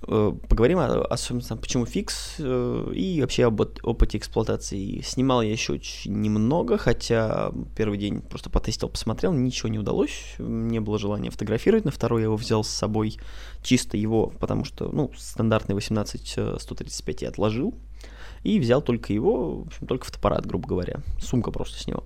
поговорим 0.00 0.78
о, 0.78 1.02
о 1.02 1.16
собственно, 1.16 1.60
почему 1.60 1.84
фикс 1.84 2.36
э, 2.38 2.92
и 2.94 3.20
вообще 3.20 3.46
об 3.46 3.60
опыте 3.60 4.18
эксплуатации. 4.18 5.00
Снимал 5.02 5.42
я 5.42 5.50
еще 5.50 5.74
очень 5.74 6.20
немного, 6.20 6.78
хотя 6.78 7.52
первый 7.76 7.98
день 7.98 8.20
просто 8.20 8.48
потестил, 8.48 8.88
посмотрел, 8.88 9.32
ничего 9.32 9.68
не 9.68 9.78
удалось, 9.78 10.34
не 10.38 10.80
было 10.80 10.98
желания 10.98 11.30
фотографировать. 11.30 11.84
На 11.84 11.90
второй 11.90 12.20
я 12.22 12.26
его 12.26 12.36
взял 12.36 12.62
с 12.62 12.68
собой 12.68 13.18
чисто 13.62 13.96
его, 13.96 14.32
потому 14.38 14.64
что, 14.64 14.88
ну, 14.92 15.10
стандартный 15.16 15.74
18-135 15.74 17.18
я 17.22 17.28
отложил 17.28 17.74
и 18.44 18.60
взял 18.60 18.80
только 18.80 19.12
его, 19.12 19.62
в 19.62 19.66
общем, 19.66 19.86
только 19.86 20.06
фотоаппарат, 20.06 20.46
грубо 20.46 20.68
говоря, 20.68 21.00
сумка 21.20 21.50
просто 21.50 21.78
с 21.80 21.86
него. 21.86 22.04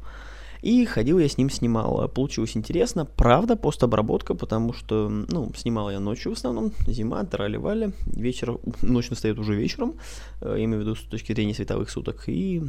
И 0.63 0.85
ходил 0.85 1.19
я 1.19 1.29
с 1.29 1.39
ним, 1.39 1.51
снимал. 1.51 2.09
Получилось 2.09 2.57
интересно. 2.57 3.05
Правда, 3.05 3.57
постобработка, 3.57 4.35
потому 4.35 4.73
что, 4.73 5.09
ну, 5.09 5.53
снимал 5.57 5.91
я 5.91 6.01
ночью 6.01 6.33
в 6.33 6.37
основном. 6.37 6.73
Зима, 6.87 7.25
трали-вали. 7.25 7.93
Вечер, 8.07 8.59
ночь 8.81 9.11
настает 9.11 9.39
уже 9.39 9.55
вечером. 9.55 9.95
Я 10.41 10.65
имею 10.65 10.79
в 10.79 10.81
виду 10.83 10.95
с 10.95 11.01
точки 11.01 11.33
зрения 11.33 11.55
световых 11.55 11.91
суток. 11.91 12.25
И 12.29 12.63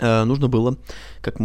э, 0.00 0.24
нужно 0.24 0.48
было 0.48 0.78
как 1.20 1.38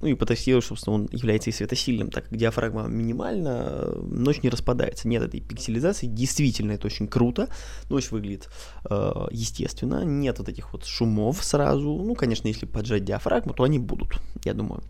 ну 0.00 0.08
и 0.08 0.14
потестировать, 0.14 0.64
собственно, 0.64 0.96
он 0.96 1.08
является 1.12 1.50
и 1.50 1.52
светосильным, 1.52 2.10
так 2.10 2.28
как 2.28 2.36
диафрагма 2.36 2.86
минимальна, 2.86 3.92
ночь 4.02 4.42
не 4.42 4.50
распадается. 4.50 5.08
Нет 5.08 5.22
этой 5.22 5.40
пикселизации, 5.40 6.06
действительно 6.06 6.72
это 6.72 6.86
очень 6.86 7.08
круто, 7.08 7.48
ночь 7.88 8.10
выглядит 8.10 8.48
э, 8.88 9.26
естественно, 9.30 10.04
нет 10.04 10.38
вот 10.38 10.48
этих 10.48 10.72
вот 10.72 10.84
шумов 10.84 11.42
сразу. 11.42 12.02
Ну, 12.02 12.14
конечно, 12.14 12.48
если 12.48 12.66
поджать 12.66 13.04
диафрагму, 13.04 13.54
то 13.54 13.64
они 13.64 13.78
будут, 13.78 14.18
я 14.44 14.54
думаю. 14.54 14.82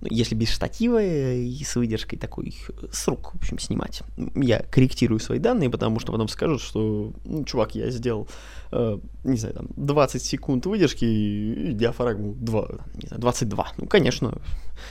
Ну, 0.00 0.08
если 0.10 0.34
без 0.34 0.50
штатива 0.50 1.02
и 1.02 1.62
с 1.64 1.76
выдержкой 1.76 2.18
такой 2.18 2.54
с 2.92 3.08
рук, 3.08 3.32
в 3.32 3.36
общем, 3.36 3.58
снимать. 3.58 4.02
Я 4.34 4.60
корректирую 4.60 5.20
свои 5.20 5.38
данные, 5.38 5.70
потому 5.70 6.00
что 6.00 6.12
потом 6.12 6.28
скажут, 6.28 6.60
что, 6.60 7.12
ну, 7.24 7.44
чувак, 7.44 7.74
я 7.74 7.90
сделал, 7.90 8.28
э, 8.72 8.98
не 9.24 9.36
знаю, 9.36 9.54
там, 9.54 9.68
20 9.76 10.22
секунд 10.22 10.66
выдержки 10.66 11.04
и 11.04 11.72
диафрагму 11.72 12.34
2, 12.34 12.68
не 12.94 13.08
знаю, 13.08 13.20
22. 13.20 13.72
Ну, 13.78 13.86
конечно, 13.86 14.38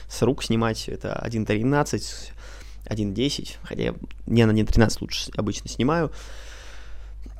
с 0.07 0.21
рук 0.21 0.43
снимать 0.43 0.89
это 0.89 1.21
1.13, 1.25 2.31
1.10, 2.85 3.57
хотя 3.63 3.83
я 3.83 3.95
не 4.25 4.45
на 4.45 4.51
1.13 4.51 4.97
лучше 5.01 5.31
обычно 5.35 5.69
снимаю. 5.69 6.11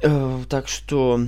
Э, 0.01 0.39
так 0.49 0.67
что 0.67 1.21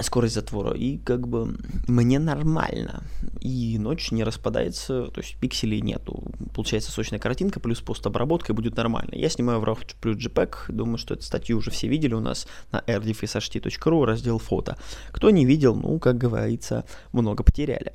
скорость 0.00 0.34
затвора, 0.34 0.76
и 0.76 0.98
как 0.98 1.28
бы 1.28 1.56
мне 1.86 2.18
нормально. 2.18 3.02
И 3.40 3.78
ночь 3.78 4.10
не 4.10 4.24
распадается, 4.24 5.06
то 5.06 5.20
есть 5.20 5.36
пикселей 5.36 5.80
нету. 5.80 6.22
Получается 6.54 6.90
сочная 6.90 7.18
картинка, 7.18 7.60
плюс 7.60 7.80
постобработка, 7.80 8.52
и 8.52 8.56
будет 8.56 8.76
нормально. 8.76 9.14
Я 9.14 9.28
снимаю 9.28 9.60
в 9.60 9.64
RAW 9.64 9.78
плюс 10.00 10.16
JPEG, 10.16 10.54
думаю, 10.68 10.98
что 10.98 11.14
эту 11.14 11.22
статью 11.22 11.58
уже 11.58 11.70
все 11.70 11.88
видели 11.88 12.14
у 12.14 12.20
нас 12.20 12.46
на 12.72 12.78
rdfsht.ru, 12.86 14.04
раздел 14.04 14.38
фото. 14.38 14.76
Кто 15.10 15.30
не 15.30 15.44
видел, 15.44 15.74
ну, 15.74 15.98
как 15.98 16.18
говорится, 16.18 16.84
много 17.12 17.42
потеряли. 17.42 17.92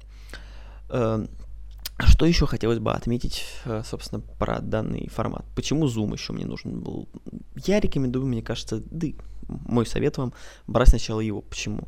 Что 1.99 2.25
еще 2.25 2.47
хотелось 2.47 2.79
бы 2.79 2.91
отметить, 2.91 3.45
э, 3.65 3.83
собственно, 3.85 4.21
про 4.21 4.59
данный 4.59 5.09
формат? 5.09 5.45
Почему 5.55 5.85
Zoom 5.85 6.13
еще 6.13 6.33
мне 6.33 6.45
нужен 6.45 6.81
был? 6.81 7.07
Я 7.55 7.79
рекомендую, 7.79 8.25
мне 8.25 8.41
кажется, 8.41 8.81
да, 8.89 9.07
мой 9.47 9.85
совет 9.85 10.17
вам, 10.17 10.33
брать 10.65 10.89
сначала 10.89 11.19
его. 11.19 11.41
Почему? 11.41 11.87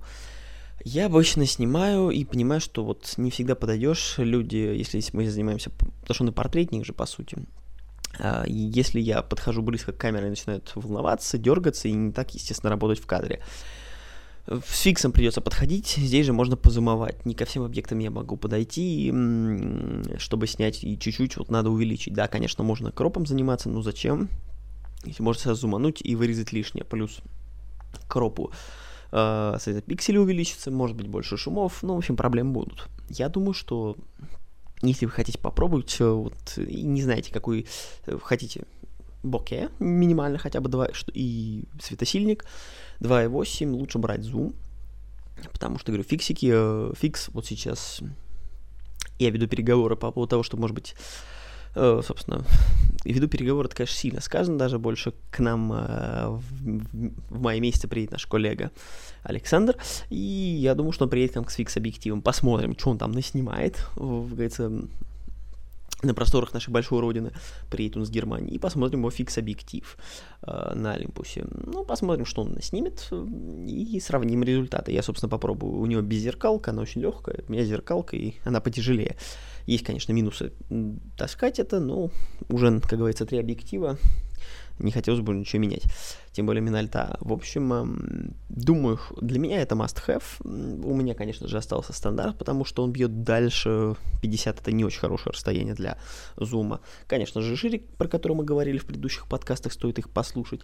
Я 0.84 1.08
обычно 1.08 1.48
снимаю 1.48 2.12
и 2.12 2.24
понимаю, 2.24 2.62
что 2.62 2.84
вот 2.84 3.16
не 3.18 3.32
всегда 3.32 3.56
подойдешь. 3.56 4.16
Люди, 4.18 4.58
если 4.58 5.04
мы 5.14 5.28
занимаемся, 5.28 5.72
потому 5.72 6.14
что 6.14 6.24
он 6.24 6.30
и 6.30 6.34
портретник 6.34 6.86
же, 6.86 6.94
по 6.94 7.08
сути. 7.08 7.38
А, 8.20 8.44
если 8.48 9.00
я 9.00 9.24
подхожу 9.24 9.62
близко 9.64 9.92
к 9.92 9.98
камере, 9.98 10.30
начинают 10.30 10.72
волноваться, 10.76 11.38
дергаться 11.38 11.88
и 11.88 11.94
не 11.94 12.12
так, 12.12 12.34
естественно, 12.36 12.70
работать 12.70 13.00
в 13.00 13.08
кадре. 13.08 13.42
С 14.48 14.82
фиксом 14.82 15.12
придется 15.12 15.42
подходить, 15.42 15.88
здесь 15.88 16.26
же 16.26 16.34
можно 16.34 16.56
позумовать. 16.56 17.26
Не 17.26 17.34
ко 17.34 17.46
всем 17.46 17.64
объектам 17.64 17.98
я 18.00 18.12
могу 18.12 18.38
подойти, 18.38 19.12
чтобы 20.20 20.46
снять, 20.46 20.84
и 20.84 21.00
чуть-чуть 21.00 21.38
вот 21.38 21.50
надо 21.50 21.72
увеличить. 21.72 22.14
Да, 22.14 22.28
конечно, 22.28 22.64
можно 22.64 22.92
кропом 22.92 23.26
заниматься, 23.26 23.70
но 23.70 23.82
зачем? 23.82 24.30
Если 25.04 25.24
можно 25.24 25.56
зумануть 25.56 26.00
и 26.04 26.16
вырезать 26.16 26.52
лишнее. 26.52 26.86
Плюс 26.86 27.22
кропу 28.08 28.52
э, 29.12 29.82
пиксели 29.86 30.18
увеличится, 30.18 30.70
может 30.72 30.96
быть 30.96 31.08
больше 31.08 31.38
шумов, 31.38 31.82
ну, 31.82 31.96
в 31.96 31.98
общем, 31.98 32.16
проблем 32.16 32.54
будут. 32.54 32.88
Я 33.10 33.30
думаю, 33.30 33.54
что 33.54 33.96
если 34.82 35.06
вы 35.06 35.12
хотите 35.12 35.40
попробовать, 35.40 35.96
э, 36.00 36.08
вот, 36.08 36.58
и 36.58 36.84
не 36.84 37.02
знаете, 37.02 37.32
какой 37.32 37.66
э, 38.06 38.18
хотите 38.22 38.66
боке, 39.26 39.70
минимально 39.80 40.38
хотя 40.38 40.62
бы 40.62 40.70
2, 40.70 40.90
и 41.14 41.64
светосильник, 41.82 42.46
2.8, 43.00 43.72
лучше 43.72 43.98
брать 43.98 44.24
зум, 44.24 44.54
потому 45.52 45.80
что, 45.80 45.92
говорю, 45.92 46.04
фиксики, 46.04 46.52
э, 46.54 46.94
фикс 46.98 47.30
вот 47.30 47.46
сейчас, 47.46 48.02
я 49.20 49.30
веду 49.30 49.48
переговоры 49.48 49.96
по 49.96 50.12
поводу 50.12 50.30
того, 50.30 50.44
что, 50.44 50.58
может 50.58 50.76
быть, 50.76 50.96
Э, 51.76 52.02
собственно, 52.06 52.44
веду 53.04 53.28
переговоры, 53.28 53.68
это, 53.68 53.76
конечно, 53.76 53.98
сильно 53.98 54.22
сказано, 54.22 54.58
даже 54.58 54.80
больше 54.80 55.14
к 55.30 55.40
нам 55.40 55.74
э, 55.74 56.28
в, 56.30 56.42
в 57.30 57.42
мае 57.42 57.60
месяце 57.60 57.90
приедет 57.90 58.14
наш 58.14 58.26
коллега 58.26 58.72
Александр, 59.24 59.76
и 60.10 60.16
я 60.16 60.74
думаю, 60.74 60.94
что 60.94 61.04
он 61.04 61.10
приедет 61.10 61.36
нам 61.36 61.48
с 61.50 61.54
фикс-объективом, 61.54 62.22
посмотрим, 62.22 62.78
что 62.78 62.92
он 62.92 62.98
там 62.98 63.12
наснимает, 63.12 63.86
говорится, 63.96 64.72
на 66.04 66.14
просторах 66.14 66.54
нашей 66.54 66.70
большой 66.72 67.00
родины, 67.00 67.32
он 67.96 68.06
с 68.06 68.10
Германии, 68.10 68.54
и 68.54 68.60
посмотрим 68.60 69.00
его 69.00 69.10
фикс-объектив 69.10 69.98
э, 70.42 70.74
на 70.76 70.94
Олимпусе. 70.94 71.46
Ну, 71.50 71.84
посмотрим, 71.84 72.26
что 72.26 72.42
он 72.42 72.62
снимет, 72.62 73.10
и 73.68 74.00
сравним 74.00 74.44
результаты. 74.44 74.92
Я, 74.92 75.02
собственно, 75.02 75.30
попробую. 75.30 75.80
У 75.80 75.86
него 75.86 76.02
беззеркалка, 76.02 76.72
она 76.72 76.82
очень 76.82 77.02
легкая, 77.02 77.44
у 77.48 77.52
меня 77.52 77.64
зеркалка, 77.64 78.18
и 78.18 78.36
она 78.44 78.60
потяжелее. 78.60 79.16
Есть, 79.66 79.84
конечно, 79.84 80.14
минусы 80.14 80.54
таскать 81.18 81.60
это, 81.60 81.80
но 81.80 82.12
уже, 82.50 82.80
как 82.82 83.00
говорится, 83.00 83.26
три 83.26 83.40
объектива, 83.40 83.98
не 84.80 84.92
хотелось 84.92 85.22
бы 85.22 85.34
ничего 85.34 85.62
менять. 85.62 85.84
Тем 86.32 86.46
более 86.46 86.62
Минальта. 86.62 87.18
В 87.22 87.32
общем, 87.32 87.74
эм, 87.74 88.36
думаю, 88.50 89.00
для 89.22 89.40
меня 89.40 89.62
это 89.62 89.76
must-have. 89.76 90.24
У 90.44 90.94
меня, 90.94 91.14
конечно 91.14 91.48
же, 91.48 91.58
остался 91.58 91.94
стандарт, 91.94 92.38
потому 92.38 92.66
что 92.66 92.84
он 92.84 92.92
бьет 92.92 93.24
дальше 93.24 93.96
50. 94.22 94.62
Это 94.62 94.72
не 94.72 94.84
очень 94.84 95.00
хорошее 95.00 95.32
расстояние 95.34 95.76
для 95.76 95.98
зума. 96.36 96.82
Конечно 97.08 97.42
же, 97.42 97.56
Жирик, 97.56 97.88
про 97.98 98.08
который 98.08 98.34
мы 98.34 98.44
говорили 98.44 98.78
в 98.78 98.86
предыдущих 98.86 99.28
подкастах, 99.28 99.72
стоит 99.72 99.98
их 99.98 100.10
послушать. 100.10 100.62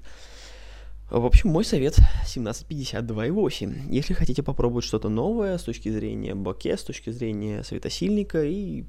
В 1.10 1.26
общем, 1.26 1.50
мой 1.50 1.66
совет 1.66 1.98
1752,8. 2.26 3.92
Если 3.92 4.14
хотите 4.14 4.44
попробовать 4.44 4.86
что-то 4.86 5.10
новое 5.10 5.58
с 5.58 5.64
точки 5.64 5.90
зрения 5.90 6.36
боке, 6.36 6.78
с 6.78 6.84
точки 6.84 7.10
зрения 7.10 7.64
светосильника 7.64 8.42
и 8.44 8.86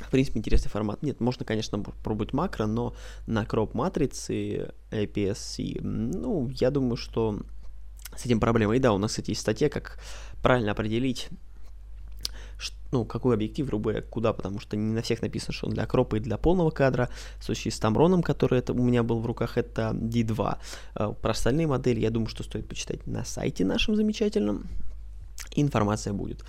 в 0.00 0.10
принципе, 0.10 0.38
интересный 0.38 0.70
формат. 0.70 1.02
Нет, 1.02 1.20
можно, 1.20 1.44
конечно, 1.44 1.78
пробовать 1.78 2.32
макро, 2.32 2.66
но 2.66 2.94
на 3.26 3.44
кроп 3.44 3.74
матрицы 3.74 4.70
APS-C, 4.90 5.80
ну, 5.82 6.48
я 6.48 6.70
думаю, 6.70 6.96
что 6.96 7.40
с 8.16 8.26
этим 8.26 8.40
проблема. 8.40 8.76
И 8.76 8.78
да, 8.78 8.92
у 8.92 8.98
нас, 8.98 9.12
кстати, 9.12 9.30
есть 9.30 9.40
статья, 9.40 9.68
как 9.68 9.98
правильно 10.42 10.72
определить 10.72 11.28
ну, 12.92 13.04
какой 13.04 13.34
объектив, 13.34 13.66
грубо 13.66 13.90
говоря, 13.90 14.02
куда, 14.02 14.32
потому 14.32 14.58
что 14.58 14.76
не 14.76 14.92
на 14.92 15.02
всех 15.02 15.22
написано, 15.22 15.52
что 15.52 15.66
он 15.66 15.74
для 15.74 15.86
кропа 15.86 16.16
и 16.16 16.20
для 16.20 16.36
полного 16.38 16.70
кадра. 16.70 17.08
В 17.38 17.44
случае 17.44 17.72
с 17.72 17.78
Тамроном, 17.78 18.22
который 18.22 18.58
это, 18.58 18.72
у 18.72 18.82
меня 18.82 19.02
был 19.02 19.20
в 19.20 19.26
руках, 19.26 19.56
это 19.58 19.90
D2. 19.94 20.58
А, 20.94 21.12
про 21.12 21.30
остальные 21.30 21.66
модели, 21.66 22.00
я 22.00 22.10
думаю, 22.10 22.28
что 22.28 22.42
стоит 22.42 22.68
почитать 22.68 23.06
на 23.06 23.24
сайте 23.24 23.64
нашем 23.64 23.94
замечательном. 23.96 24.68
Информация 25.54 26.12
будет. 26.12 26.44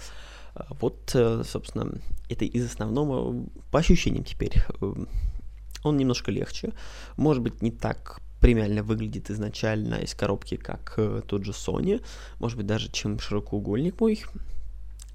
Вот, 0.69 1.11
э, 1.13 1.43
собственно, 1.45 1.91
это 2.29 2.45
из 2.45 2.65
основного, 2.65 3.45
по 3.71 3.79
ощущениям 3.79 4.23
теперь, 4.23 4.63
э, 4.81 4.93
он 5.83 5.97
немножко 5.97 6.31
легче. 6.31 6.73
Может 7.17 7.41
быть, 7.41 7.61
не 7.61 7.71
так 7.71 8.21
премиально 8.39 8.83
выглядит 8.83 9.29
изначально 9.29 9.95
из 9.95 10.13
коробки, 10.15 10.57
как 10.57 10.95
э, 10.97 11.21
тот 11.25 11.45
же 11.45 11.51
Sony. 11.51 12.03
Может 12.39 12.57
быть, 12.57 12.67
даже 12.67 12.91
чем 12.91 13.19
широкоугольник 13.19 13.99
мой. 13.99 14.23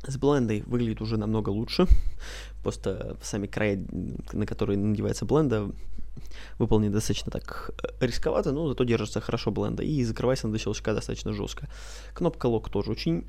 С 0.07 0.17
блендой 0.17 0.63
выглядит 0.67 1.01
уже 1.01 1.17
намного 1.17 1.51
лучше. 1.51 1.87
Просто 2.63 3.17
сами 3.23 3.47
края, 3.47 3.85
на 4.33 4.47
которые 4.47 4.79
надевается 4.79 5.25
бленда, 5.25 5.69
выполнены 6.59 6.93
достаточно 6.93 7.31
так 7.33 7.73
рисковато, 8.01 8.53
но 8.53 8.69
зато 8.69 8.85
держится 8.85 9.21
хорошо 9.21 9.51
бленда. 9.51 9.83
И 9.83 10.05
закрывается 10.05 10.47
на 10.47 10.53
до 10.53 10.59
щелчка 10.59 10.95
достаточно 10.95 11.33
жестко. 11.33 11.69
Кнопка 12.15 12.47
лок 12.47 12.71
тоже 12.71 12.93
очень 12.93 13.25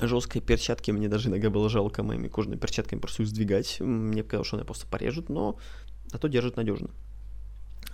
жесткая. 0.00 0.42
Перчатки 0.42 0.90
мне 0.90 1.08
даже 1.08 1.28
иногда 1.28 1.50
было 1.50 1.68
жалко 1.68 2.02
моими 2.02 2.28
кожаными 2.28 2.58
перчатками 2.58 3.00
просто 3.00 3.22
их 3.22 3.28
сдвигать. 3.28 3.80
Мне 3.80 4.22
показалось, 4.22 4.48
что 4.48 4.56
она 4.56 4.64
просто 4.64 4.86
порежет, 4.86 5.28
но 5.28 5.58
зато 6.06 6.28
держит 6.28 6.56
надежно. 6.56 6.90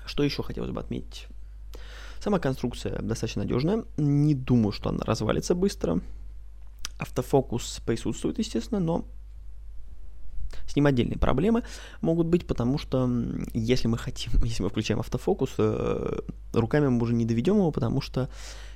Что 0.06 0.22
еще 0.22 0.42
хотелось 0.42 0.70
бы 0.70 0.80
отметить? 0.80 1.26
Сама 2.20 2.38
конструкция 2.38 3.00
достаточно 3.00 3.42
надежная. 3.42 3.84
Не 3.96 4.34
думаю, 4.34 4.72
что 4.72 4.90
она 4.90 5.04
развалится 5.04 5.54
быстро. 5.54 6.00
Автофокус 6.98 7.80
присутствует, 7.86 8.38
естественно, 8.38 8.80
но 8.80 9.06
с 10.66 10.76
ним 10.76 10.86
отдельные 10.86 11.18
проблемы 11.18 11.62
могут 12.00 12.26
быть, 12.26 12.46
потому 12.46 12.78
что 12.78 13.10
если 13.54 13.88
мы 13.88 13.98
хотим, 13.98 14.32
если 14.44 14.62
мы 14.62 14.68
включаем 14.68 15.00
автофокус, 15.00 15.50
э, 15.58 16.20
руками 16.52 16.88
мы 16.88 17.02
уже 17.02 17.14
не 17.14 17.24
доведем 17.24 17.56
его, 17.56 17.70
потому 17.70 18.00
что 18.00 18.28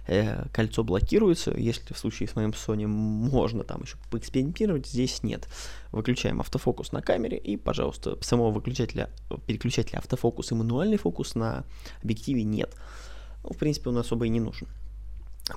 э, 0.06 0.46
кольцо 0.52 0.84
блокируется. 0.84 1.52
Если 1.56 1.92
в 1.94 1.98
случае 1.98 2.28
с 2.28 2.36
моим 2.36 2.50
Sony 2.50 2.86
можно 2.86 3.64
там 3.64 3.82
еще 3.82 3.96
поэкспериментировать, 4.10 4.86
здесь 4.86 5.22
нет. 5.22 5.48
Выключаем 5.92 6.40
автофокус 6.40 6.92
на 6.92 7.02
камере 7.02 7.38
и, 7.38 7.56
пожалуйста, 7.56 8.18
самого 8.22 8.50
выключателя, 8.50 9.10
переключателя 9.46 9.98
автофокус 9.98 10.52
и 10.52 10.54
мануальный 10.54 10.96
фокус 10.96 11.34
на 11.34 11.64
объективе 12.02 12.44
нет. 12.44 12.74
Ну, 13.42 13.50
в 13.52 13.58
принципе, 13.58 13.90
он 13.90 13.98
особо 13.98 14.26
и 14.26 14.28
не 14.28 14.40
нужен 14.40 14.68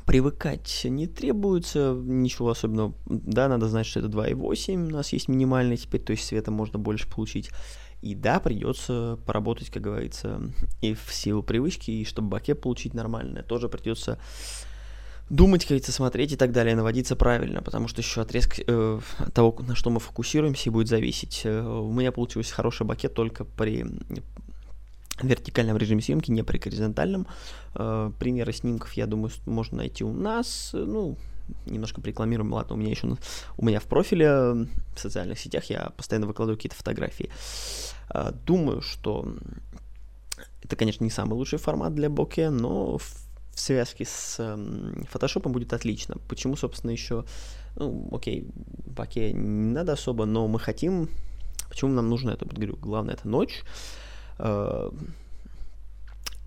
привыкать 0.06 0.82
не 0.84 1.08
требуется 1.08 1.94
ничего 1.98 2.50
особенного. 2.50 2.94
Да, 3.06 3.48
надо 3.48 3.68
знать, 3.68 3.86
что 3.86 4.00
это 4.00 4.10
2.8, 4.10 4.88
у 4.88 4.90
нас 4.90 5.14
есть 5.14 5.30
минимальный 5.30 5.78
теперь, 5.78 6.02
то 6.02 6.12
есть 6.12 6.26
света 6.26 6.52
можно 6.52 6.78
больше 6.78 7.08
получить. 7.10 7.52
И 8.02 8.14
да, 8.14 8.40
придется 8.40 9.20
поработать, 9.26 9.70
как 9.70 9.82
говорится, 9.82 10.42
и 10.82 10.94
в 10.94 11.12
силу 11.12 11.42
привычки, 11.42 11.90
и 11.92 12.06
чтобы 12.06 12.30
баке 12.30 12.54
получить 12.54 12.94
нормальное, 12.94 13.44
тоже 13.44 13.70
придется 13.70 14.20
думать, 15.30 15.64
как 15.64 15.70
говорится, 15.70 15.92
смотреть 15.92 16.34
и 16.34 16.36
так 16.36 16.52
далее, 16.52 16.76
наводиться 16.76 17.16
правильно, 17.16 17.62
потому 17.62 17.88
что 17.88 18.02
еще 18.02 18.22
отрезк 18.22 18.60
э, 18.66 19.00
того, 19.34 19.56
на 19.68 19.76
что 19.76 19.90
мы 19.90 20.00
фокусируемся, 20.00 20.72
будет 20.72 20.88
зависеть. 20.88 21.42
Э, 21.44 21.62
у 21.62 21.92
меня 21.92 22.12
получился 22.12 22.54
хороший 22.54 22.86
бакет 22.86 23.14
только 23.14 23.44
при 23.44 23.86
вертикальном 25.22 25.78
режиме 25.78 26.02
съемки, 26.02 26.32
не 26.32 26.44
при 26.44 26.60
горизонтальном. 26.60 27.28
Э, 27.76 28.12
примеры 28.20 28.54
снимков, 28.54 28.94
я 28.94 29.06
думаю, 29.06 29.32
можно 29.46 29.78
найти 29.78 30.04
у 30.04 30.14
нас. 30.14 30.70
Ну, 30.74 31.18
немножко 31.66 32.02
рекламируем, 32.02 32.54
ладно, 32.54 32.76
у 32.76 32.78
меня 32.78 32.90
еще 32.90 33.18
у 33.58 33.66
меня 33.66 33.80
в 33.80 33.86
профиле 33.86 34.30
в 34.96 35.00
социальных 35.00 35.40
сетях 35.40 35.66
я 35.66 35.92
постоянно 35.98 36.28
выкладываю 36.28 36.58
какие-то 36.58 36.76
фотографии. 36.76 37.30
Э, 38.10 38.32
думаю, 38.46 38.82
что 38.82 39.36
это, 40.64 40.76
конечно, 40.76 41.04
не 41.04 41.10
самый 41.10 41.34
лучший 41.34 41.60
формат 41.60 41.96
для 41.96 42.10
боке, 42.10 42.50
но 42.50 42.98
в, 42.98 43.04
связке 43.54 44.06
с 44.06 44.38
фотошопом 45.10 45.52
будет 45.52 45.74
отлично. 45.74 46.18
Почему, 46.30 46.56
собственно, 46.56 46.92
еще, 46.92 47.26
ну, 47.76 48.08
окей, 48.12 48.48
боке 48.86 49.34
не 49.34 49.72
надо 49.72 49.94
особо, 49.94 50.26
но 50.26 50.48
мы 50.48 50.60
хотим, 50.60 51.10
почему 51.68 51.92
нам 51.92 52.08
нужно 52.08 52.30
это, 52.30 52.46
говорю, 52.46 52.76
главное, 52.76 53.16
это 53.16 53.28
ночь, 53.28 53.64
Э, 54.40 54.92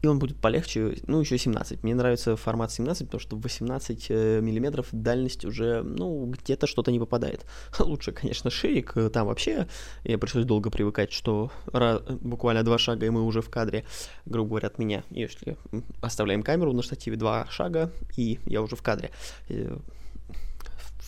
и 0.03 0.07
он 0.07 0.19
будет 0.19 0.39
полегче, 0.41 0.97
ну, 1.07 1.21
еще 1.21 1.37
17. 1.37 1.83
Мне 1.83 1.95
нравится 1.95 2.37
формат 2.37 2.73
17, 2.73 3.07
потому 3.07 3.21
что 3.21 3.37
18 3.37 4.07
э, 4.09 4.41
миллиметров 4.41 4.89
дальность 4.93 5.45
уже, 5.45 5.83
ну, 5.83 6.27
где-то 6.27 6.67
что-то 6.67 6.91
не 6.91 6.99
попадает. 6.99 7.45
Лучше, 7.79 8.13
конечно, 8.13 8.51
ширик, 8.51 8.97
э, 8.97 9.11
там 9.11 9.27
вообще 9.27 9.67
я 10.05 10.19
пришлось 10.19 10.47
долго 10.47 10.71
привыкать, 10.71 11.13
что 11.13 11.51
буквально 12.21 12.63
два 12.63 12.79
шага, 12.79 13.07
и 13.07 13.11
мы 13.11 13.23
уже 13.23 13.43
в 13.43 13.51
кадре, 13.51 13.85
грубо 14.25 14.51
говоря, 14.51 14.69
от 14.69 14.79
меня. 14.79 15.05
Если 15.11 15.57
оставляем 16.01 16.43
камеру 16.43 16.73
на 16.73 16.83
штативе 16.83 17.17
два 17.17 17.47
шага, 17.51 17.93
и 18.17 18.39
я 18.47 18.63
уже 18.63 18.77
в 18.77 18.83
кадре 18.83 19.11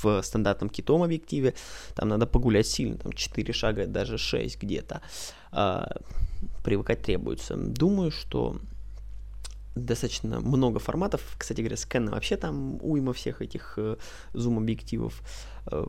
в 0.02 0.22
стандартном 0.22 0.68
китом 0.68 1.02
объективе, 1.02 1.54
там 1.94 2.08
надо 2.08 2.26
погулять 2.26 2.66
сильно, 2.66 2.96
там 2.98 3.12
4 3.12 3.52
шага, 3.52 3.86
даже 3.86 4.18
6 4.18 4.60
где-то. 4.60 5.00
А, 5.52 5.96
привыкать 6.64 7.02
требуется. 7.02 7.56
Думаю, 7.56 8.10
что 8.10 8.56
достаточно 9.74 10.40
много 10.40 10.78
форматов. 10.78 11.34
Кстати 11.38 11.60
говоря, 11.60 11.76
с 11.76 11.86
Canon 11.86 12.10
вообще 12.10 12.36
там 12.36 12.78
уйма 12.82 13.12
всех 13.12 13.42
этих 13.42 13.74
э, 13.76 13.96
зум-объективов. 14.32 15.22
Э, 15.66 15.86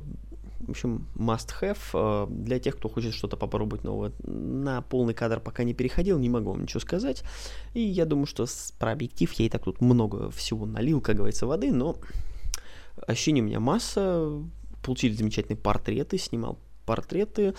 в 0.60 0.70
общем, 0.70 1.08
must-have 1.16 1.78
э, 1.94 2.28
для 2.30 2.60
тех, 2.60 2.78
кто 2.78 2.90
хочет 2.90 3.14
что-то 3.14 3.36
попробовать 3.36 3.84
новое. 3.84 4.12
На 4.24 4.82
полный 4.82 5.14
кадр 5.14 5.40
пока 5.40 5.64
не 5.64 5.74
переходил, 5.74 6.18
не 6.20 6.30
могу 6.30 6.52
вам 6.52 6.64
ничего 6.64 6.80
сказать. 6.80 7.24
И 7.74 7.82
я 7.82 8.06
думаю, 8.06 8.26
что 8.26 8.46
про 8.80 8.92
объектив 8.92 9.32
я 9.34 9.46
и 9.46 9.50
так 9.50 9.64
тут 9.64 9.82
много 9.82 10.30
всего 10.32 10.66
налил, 10.66 11.02
как 11.02 11.18
говорится, 11.18 11.46
воды, 11.46 11.72
но 11.72 11.98
ощущений 13.08 13.42
у 13.42 13.46
меня 13.46 13.60
масса. 13.60 14.32
Получили 14.84 15.14
замечательные 15.14 15.58
портреты, 15.58 16.18
снимал 16.18 16.60
портреты 16.86 17.54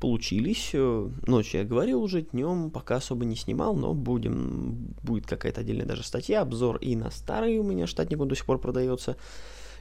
получились. 0.00 0.70
Э, 0.72 1.08
ночью 1.26 1.60
я 1.60 1.66
говорил 1.66 2.02
уже, 2.02 2.22
днем 2.22 2.70
пока 2.70 2.96
особо 2.96 3.24
не 3.24 3.36
снимал, 3.36 3.76
но 3.76 3.94
будем, 3.94 4.94
будет 5.02 5.26
какая-то 5.26 5.60
отдельная 5.60 5.86
даже 5.86 6.02
статья, 6.02 6.40
обзор 6.40 6.78
и 6.78 6.96
на 6.96 7.10
старый 7.10 7.58
у 7.58 7.62
меня 7.62 7.86
штатник, 7.86 8.20
он 8.20 8.28
до 8.28 8.34
сих 8.34 8.46
пор 8.46 8.58
продается, 8.58 9.16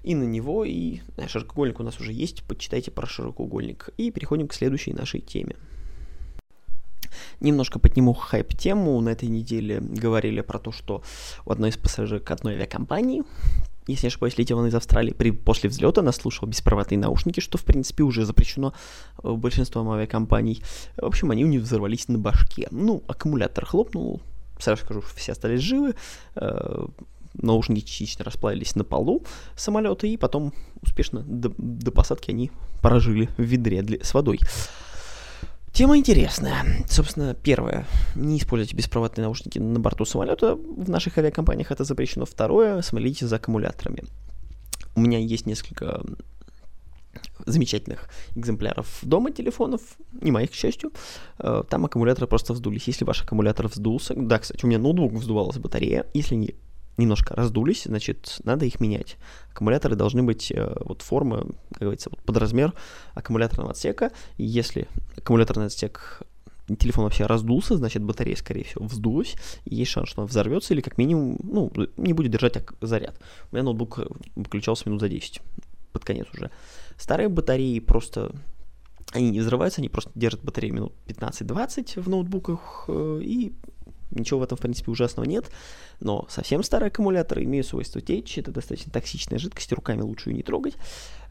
и 0.04 0.16
на 0.16 0.24
него, 0.24 0.66
и 0.66 1.00
э, 1.18 1.28
широкоугольник 1.28 1.80
у 1.80 1.84
нас 1.84 2.00
уже 2.00 2.14
есть, 2.14 2.44
почитайте 2.44 2.92
про 2.92 3.08
широкоугольник. 3.08 3.90
И 3.98 4.12
переходим 4.12 4.48
к 4.48 4.54
следующей 4.54 4.94
нашей 4.94 5.22
теме. 5.22 5.56
Немножко 7.40 7.80
подниму 7.80 8.14
хайп-тему. 8.14 9.00
На 9.02 9.10
этой 9.10 9.30
неделе 9.30 9.80
говорили 9.80 10.42
про 10.42 10.60
то, 10.60 10.72
что 10.72 11.04
у 11.46 11.52
одной 11.52 11.70
из 11.70 11.78
пассажирок 11.78 12.30
одной 12.32 12.56
авиакомпании 12.56 13.24
если 13.92 14.08
не 14.08 14.10
ошибаюсь, 14.10 14.38
летел 14.38 14.58
он 14.60 14.68
из 14.68 14.76
Австралии, 14.76 15.14
при, 15.14 15.32
после 15.32 15.70
взлета 15.70 16.10
слушала 16.12 16.50
беспроводные 16.50 16.98
наушники, 16.98 17.40
что, 17.40 17.58
в 17.58 17.64
принципе, 17.64 18.04
уже 18.04 18.26
запрещено 18.26 18.74
э, 19.24 19.32
большинством 19.32 19.90
авиакомпаний. 19.92 20.64
В 20.98 21.06
общем, 21.06 21.32
они 21.32 21.46
у 21.46 21.48
них 21.48 21.62
взорвались 21.62 22.08
на 22.08 22.18
башке. 22.18 22.68
Ну, 22.72 23.04
аккумулятор 23.08 23.66
хлопнул, 23.66 24.22
сразу 24.60 24.84
скажу, 24.84 25.02
все 25.16 25.34
остались 25.34 25.62
живы, 25.62 25.96
э, 26.36 26.86
наушники 27.34 27.86
частично 27.86 28.26
расплавились 28.26 28.76
на 28.76 28.84
полу 28.84 29.24
самолета, 29.56 30.08
и 30.08 30.18
потом 30.18 30.54
успешно 30.82 31.22
до, 31.22 31.54
до 31.58 31.92
посадки 31.92 32.32
они 32.32 32.52
прожили 32.82 33.30
в 33.38 33.42
ведре 33.42 33.82
для, 33.82 34.04
с 34.04 34.14
водой. 34.14 34.40
Тема 35.80 35.98
интересная. 35.98 36.66
Собственно, 36.90 37.34
первое. 37.34 37.88
Не 38.14 38.38
используйте 38.38 38.76
беспроводные 38.76 39.24
наушники 39.24 39.60
на 39.60 39.80
борту 39.80 40.04
самолета. 40.04 40.56
В 40.56 40.90
наших 40.90 41.18
авиакомпаниях 41.18 41.72
это 41.72 41.86
запрещено. 41.86 42.26
Второе. 42.26 42.82
Смотрите 42.82 43.26
за 43.28 43.38
аккумуляторами. 43.38 44.04
У 44.98 45.00
меня 45.00 45.20
есть 45.20 45.46
несколько 45.46 46.02
замечательных 47.46 48.10
экземпляров 48.36 49.00
дома 49.04 49.32
телефонов, 49.32 49.80
не 50.20 50.32
моих, 50.32 50.52
к 50.52 50.54
счастью, 50.54 50.92
э, 51.38 51.64
там 51.70 51.86
аккумуляторы 51.86 52.28
просто 52.28 52.52
вздулись. 52.52 52.86
Если 52.88 53.06
ваш 53.06 53.24
аккумулятор 53.24 53.70
вздулся, 53.70 54.14
да, 54.18 54.40
кстати, 54.40 54.66
у 54.66 54.68
меня 54.68 54.80
ноутбук 54.80 55.14
вздувалась 55.14 55.60
батарея, 55.60 56.06
если 56.14 56.36
не 56.36 56.56
немножко 57.00 57.36
раздулись, 57.36 57.84
значит, 57.86 58.40
надо 58.44 58.66
их 58.66 58.80
менять. 58.80 59.18
Аккумуляторы 59.52 59.96
должны 59.96 60.24
быть 60.24 60.52
э, 60.52 60.76
вот 60.82 61.02
формы, 61.02 61.54
как 61.72 61.82
говорится, 61.82 62.10
вот 62.10 62.22
под 62.22 62.38
размер 62.38 62.74
аккумуляторного 63.16 63.72
отсека. 63.72 64.12
Если 64.38 64.88
аккумуляторный 65.18 65.68
отсек 65.68 66.22
телефон 66.78 67.06
вообще 67.06 67.26
раздулся, 67.26 67.78
значит 67.78 68.04
батарея, 68.04 68.36
скорее 68.36 68.64
всего, 68.64 68.86
вздулась, 68.86 69.36
и 69.66 69.76
есть 69.76 69.92
шанс, 69.92 70.10
что 70.10 70.22
она 70.22 70.28
взорвется 70.28 70.74
или 70.74 70.82
как 70.82 70.98
минимум, 70.98 71.38
ну, 71.44 71.72
не 71.98 72.14
будет 72.14 72.32
держать 72.32 72.64
заряд. 72.82 73.20
У 73.52 73.56
меня 73.56 73.64
ноутбук 73.64 74.00
выключался 74.36 74.88
минут 74.88 75.02
за 75.02 75.10
10, 75.10 75.42
под 75.92 76.06
конец 76.06 76.28
уже. 76.34 76.52
Старые 76.98 77.30
батареи 77.30 77.80
просто 77.80 78.32
они 79.12 79.32
не 79.32 79.40
взрываются, 79.40 79.82
они 79.82 79.90
просто 79.90 80.12
держат 80.14 80.44
батарею 80.44 80.74
минут 80.74 80.94
15-20 81.08 82.02
в 82.02 82.10
ноутбуках, 82.10 82.86
э, 82.88 83.22
и 83.24 83.54
Ничего 84.12 84.40
в 84.40 84.44
этом, 84.44 84.58
в 84.58 84.62
принципе, 84.62 84.92
ужасного 84.92 85.28
нет, 85.28 85.52
но 86.00 86.26
совсем 86.30 86.64
старые 86.64 86.88
аккумуляторы 86.88 87.44
имеют 87.44 87.68
свойство 87.68 88.02
течь, 88.02 88.38
это 88.38 88.52
достаточно 88.52 88.92
токсичная 88.92 89.38
жидкость, 89.38 89.72
руками 89.72 90.02
лучше 90.02 90.30
ее 90.30 90.38
не 90.38 90.44
трогать. 90.44 90.76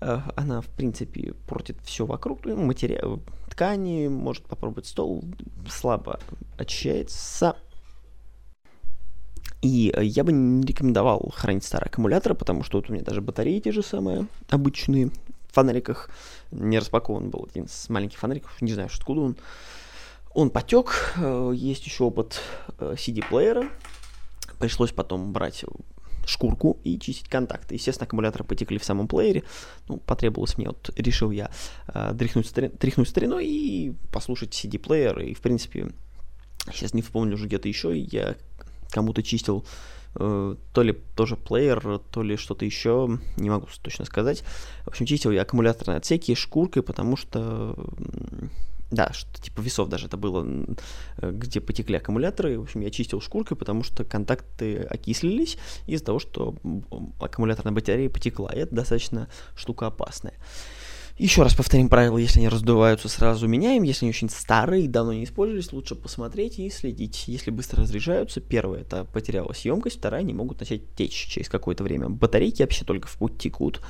Э, 0.01 0.21
она, 0.37 0.61
в 0.61 0.69
принципе, 0.69 1.35
портит 1.49 1.77
все 1.83 2.07
вокруг, 2.07 2.45
ну, 2.45 2.57
материал, 2.57 3.21
ткани, 3.51 4.09
может 4.09 4.45
попробовать 4.45 4.87
стол, 4.87 5.25
слабо 5.69 6.21
очищается. 6.57 7.57
И 9.61 9.93
я 10.01 10.23
бы 10.23 10.31
не 10.33 10.65
рекомендовал 10.65 11.33
хранить 11.35 11.65
старые 11.65 11.89
аккумуляторы, 11.89 12.37
потому 12.37 12.63
что 12.63 12.79
вот 12.79 12.91
у 12.91 12.93
меня 12.93 13.03
даже 13.03 13.21
батареи 13.21 13.59
те 13.59 13.73
же 13.73 13.83
самые, 13.83 14.29
обычные, 14.51 15.11
в 15.49 15.55
фонариках 15.55 16.11
не 16.53 16.79
распакован 16.79 17.31
был 17.31 17.49
один 17.51 17.65
из 17.65 17.89
маленьких 17.89 18.19
фонариков, 18.19 18.61
не 18.63 18.73
знаю, 18.73 18.89
откуда 18.93 19.21
он. 19.21 19.37
Он 20.35 20.51
потек, 20.51 21.15
э, 21.17 21.53
есть 21.55 21.85
еще 21.87 22.05
опыт 22.05 22.41
CD-плеера. 22.79 23.65
Э, 23.65 23.69
Пришлось 24.59 24.91
потом 24.91 25.33
брать 25.33 25.65
шкурку 26.29 26.79
и 26.85 26.99
чистить 26.99 27.29
контакты. 27.29 27.75
Естественно, 27.75 28.07
аккумуляторы 28.07 28.45
потекли 28.45 28.79
в 28.79 28.85
самом 28.85 29.09
плеере. 29.09 29.43
Ну, 29.89 29.97
потребовалось 29.97 30.59
мне, 30.59 30.69
вот 30.69 30.91
решил 30.97 31.31
я 31.31 31.51
э, 31.89 32.15
тряхнуть, 32.19 32.47
стари, 32.47 32.69
тряхнуть 32.69 33.09
стариной 33.09 33.47
и 33.47 33.95
послушать 34.13 34.53
CD-плеер. 34.53 35.21
И, 35.21 35.35
в 35.35 35.41
принципе, 35.41 35.89
сейчас 36.73 36.95
не 36.95 37.03
вспомню 37.03 37.35
уже 37.35 37.47
где-то 37.47 37.69
еще, 37.69 37.99
я 37.99 38.37
кому-то 38.91 39.23
чистил 39.23 39.65
э, 40.15 40.57
то 40.73 40.83
ли 40.83 40.93
тоже 41.17 41.37
плеер, 41.37 41.99
то 41.99 42.23
ли 42.23 42.37
что-то 42.37 42.65
еще, 42.65 43.19
не 43.37 43.51
могу 43.51 43.67
точно 43.83 44.05
сказать. 44.05 44.45
В 44.85 44.89
общем, 44.89 45.07
чистил 45.07 45.31
я 45.31 45.43
аккумуляторные 45.43 45.99
отсеки 45.99 46.35
шкуркой, 46.35 46.83
потому 46.83 47.17
что 47.17 47.77
да, 48.91 49.13
что 49.13 49.41
типа 49.41 49.61
весов 49.61 49.89
даже 49.89 50.07
это 50.07 50.17
было, 50.17 50.47
где 51.21 51.61
потекли 51.61 51.97
аккумуляторы. 51.97 52.59
В 52.59 52.63
общем, 52.63 52.81
я 52.81 52.91
чистил 52.91 53.21
шкуркой, 53.21 53.57
потому 53.57 53.83
что 53.83 54.05
контакты 54.05 54.79
окислились 54.79 55.59
из-за 55.87 56.05
того, 56.05 56.19
что 56.19 56.57
аккумуляторная 57.21 57.75
батарея 57.75 58.09
потекла. 58.09 58.51
И 58.53 58.59
это 58.59 58.75
достаточно 58.75 59.29
штука 59.55 59.87
опасная. 59.89 60.35
Еще 61.19 61.43
раз 61.43 61.53
повторим 61.53 61.89
правила, 61.89 62.17
если 62.17 62.39
они 62.39 62.49
раздуваются, 62.49 63.09
сразу 63.09 63.49
меняем. 63.49 63.83
Если 63.83 64.05
они 64.05 64.11
очень 64.11 64.31
старые 64.31 64.89
давно 64.89 65.13
не 65.13 65.25
использовались, 65.25 65.73
лучше 65.73 65.97
посмотреть 65.97 66.61
и 66.61 66.71
следить. 66.71 67.25
Если 67.27 67.51
быстро 67.51 67.83
разряжаются, 67.83 68.41
первое, 68.41 68.83
это 68.83 69.05
потерялась 69.05 69.65
емкость, 69.65 69.99
вторая, 69.99 70.21
они 70.21 70.33
могут 70.33 70.61
начать 70.61 70.95
течь 70.95 71.27
через 71.27 71.49
какое-то 71.49 71.83
время. 71.83 72.09
Батарейки 72.09 72.63
вообще 72.63 72.85
только 72.85 73.09
в 73.09 73.17
путь 73.17 73.37
текут. 73.37 73.81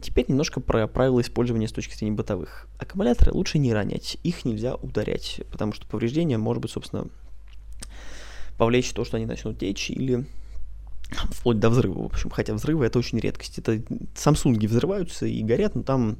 Теперь 0.00 0.26
немножко 0.28 0.60
про 0.60 0.86
правила 0.86 1.20
использования 1.20 1.66
с 1.66 1.72
точки 1.72 1.94
зрения 1.94 2.14
бытовых. 2.14 2.68
Аккумуляторы 2.78 3.32
лучше 3.32 3.58
не 3.58 3.72
ронять, 3.72 4.16
их 4.22 4.44
нельзя 4.44 4.76
ударять, 4.76 5.40
потому 5.50 5.72
что 5.72 5.86
повреждение 5.86 6.38
может 6.38 6.62
быть, 6.62 6.70
собственно, 6.70 7.06
повлечь 8.56 8.92
то, 8.92 9.04
что 9.04 9.16
они 9.16 9.26
начнут 9.26 9.58
течь 9.58 9.90
или 9.90 10.26
вплоть 11.30 11.58
до 11.58 11.70
взрыва. 11.70 12.02
В 12.02 12.06
общем, 12.06 12.30
хотя 12.30 12.54
взрывы 12.54 12.86
это 12.86 12.98
очень 12.98 13.18
редкость. 13.18 13.58
Это 13.58 13.76
Samsung 14.14 14.66
взрываются 14.66 15.26
и 15.26 15.42
горят, 15.42 15.74
но 15.74 15.82
там 15.82 16.18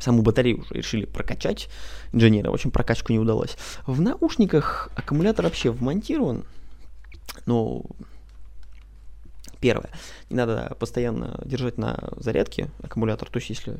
саму 0.00 0.22
батарею 0.22 0.60
уже 0.60 0.74
решили 0.74 1.04
прокачать 1.04 1.68
инженеры, 2.12 2.50
в 2.50 2.54
общем, 2.54 2.70
прокачку 2.70 3.12
не 3.12 3.18
удалось. 3.18 3.56
В 3.86 4.00
наушниках 4.00 4.90
аккумулятор 4.94 5.44
вообще 5.44 5.70
вмонтирован, 5.70 6.44
но 7.46 7.84
Первое. 9.62 9.90
Не 10.28 10.36
надо 10.36 10.76
постоянно 10.80 11.40
держать 11.44 11.78
на 11.78 11.96
зарядке 12.16 12.68
аккумулятор. 12.82 13.30
То 13.30 13.38
есть, 13.38 13.48
если 13.48 13.78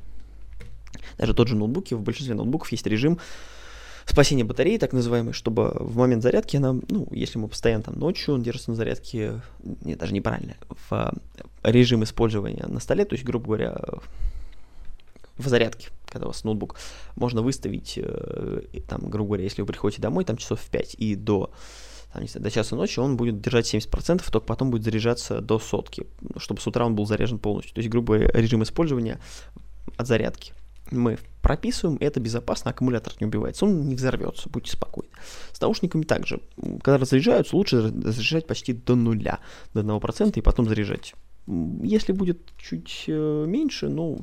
даже 1.18 1.34
тот 1.34 1.48
же 1.48 1.56
ноутбук, 1.56 1.90
в 1.90 2.00
большинстве 2.00 2.36
ноутбуков 2.36 2.70
есть 2.70 2.86
режим 2.86 3.18
спасения 4.06 4.44
батареи, 4.44 4.78
так 4.78 4.92
называемый, 4.92 5.32
чтобы 5.32 5.76
в 5.80 5.96
момент 5.96 6.22
зарядки 6.22 6.56
она, 6.56 6.74
ну, 6.88 7.08
если 7.10 7.38
мы 7.38 7.48
постоянно 7.48 7.82
там 7.82 7.98
ночью, 7.98 8.34
он 8.34 8.44
держится 8.44 8.70
на 8.70 8.76
зарядке, 8.76 9.42
нет, 9.62 9.98
даже 9.98 10.14
неправильно, 10.14 10.54
в 10.88 11.12
режим 11.64 12.04
использования 12.04 12.64
на 12.68 12.78
столе, 12.78 13.04
то 13.04 13.14
есть, 13.14 13.24
грубо 13.24 13.46
говоря, 13.46 13.76
в 15.36 15.48
зарядке, 15.48 15.88
когда 16.06 16.26
у 16.26 16.28
вас 16.28 16.44
ноутбук, 16.44 16.76
можно 17.16 17.42
выставить, 17.42 17.94
э, 17.96 18.62
там, 18.86 19.00
грубо 19.10 19.30
говоря, 19.30 19.44
если 19.44 19.62
вы 19.62 19.66
приходите 19.66 20.00
домой, 20.00 20.24
там 20.24 20.36
часов 20.36 20.60
в 20.60 20.70
5 20.70 20.94
и 20.94 21.16
до 21.16 21.50
там, 22.12 22.22
не 22.22 22.28
знаю, 22.28 22.44
до 22.44 22.50
часа 22.50 22.76
ночи 22.76 23.00
он 23.00 23.16
будет 23.16 23.40
держать 23.40 23.72
70%, 23.72 24.22
только 24.30 24.46
потом 24.46 24.70
будет 24.70 24.84
заряжаться 24.84 25.40
до 25.40 25.58
сотки, 25.58 26.06
чтобы 26.36 26.60
с 26.60 26.66
утра 26.66 26.84
он 26.84 26.94
был 26.94 27.06
заряжен 27.06 27.38
полностью. 27.38 27.74
То 27.74 27.80
есть, 27.80 27.90
говоря, 27.90 28.28
режим 28.34 28.62
использования 28.62 29.18
от 29.96 30.06
зарядки. 30.06 30.52
Мы 30.90 31.18
прописываем, 31.40 31.96
это 32.00 32.20
безопасно, 32.20 32.70
аккумулятор 32.70 33.14
не 33.18 33.26
убивается, 33.26 33.64
он 33.64 33.88
не 33.88 33.94
взорвется, 33.94 34.50
будьте 34.50 34.72
спокойны. 34.72 35.10
С 35.52 35.60
наушниками 35.60 36.02
также. 36.02 36.40
Когда 36.82 36.98
разряжаются, 36.98 37.56
лучше 37.56 37.80
разряжать 37.80 38.46
почти 38.46 38.74
до 38.74 38.94
нуля, 38.94 39.38
до 39.72 39.80
1% 39.80 40.32
и 40.38 40.42
потом 40.42 40.68
заряжать. 40.68 41.14
Если 41.46 42.12
будет 42.12 42.38
чуть 42.58 43.04
э, 43.08 43.44
меньше, 43.48 43.88
ну, 43.88 44.20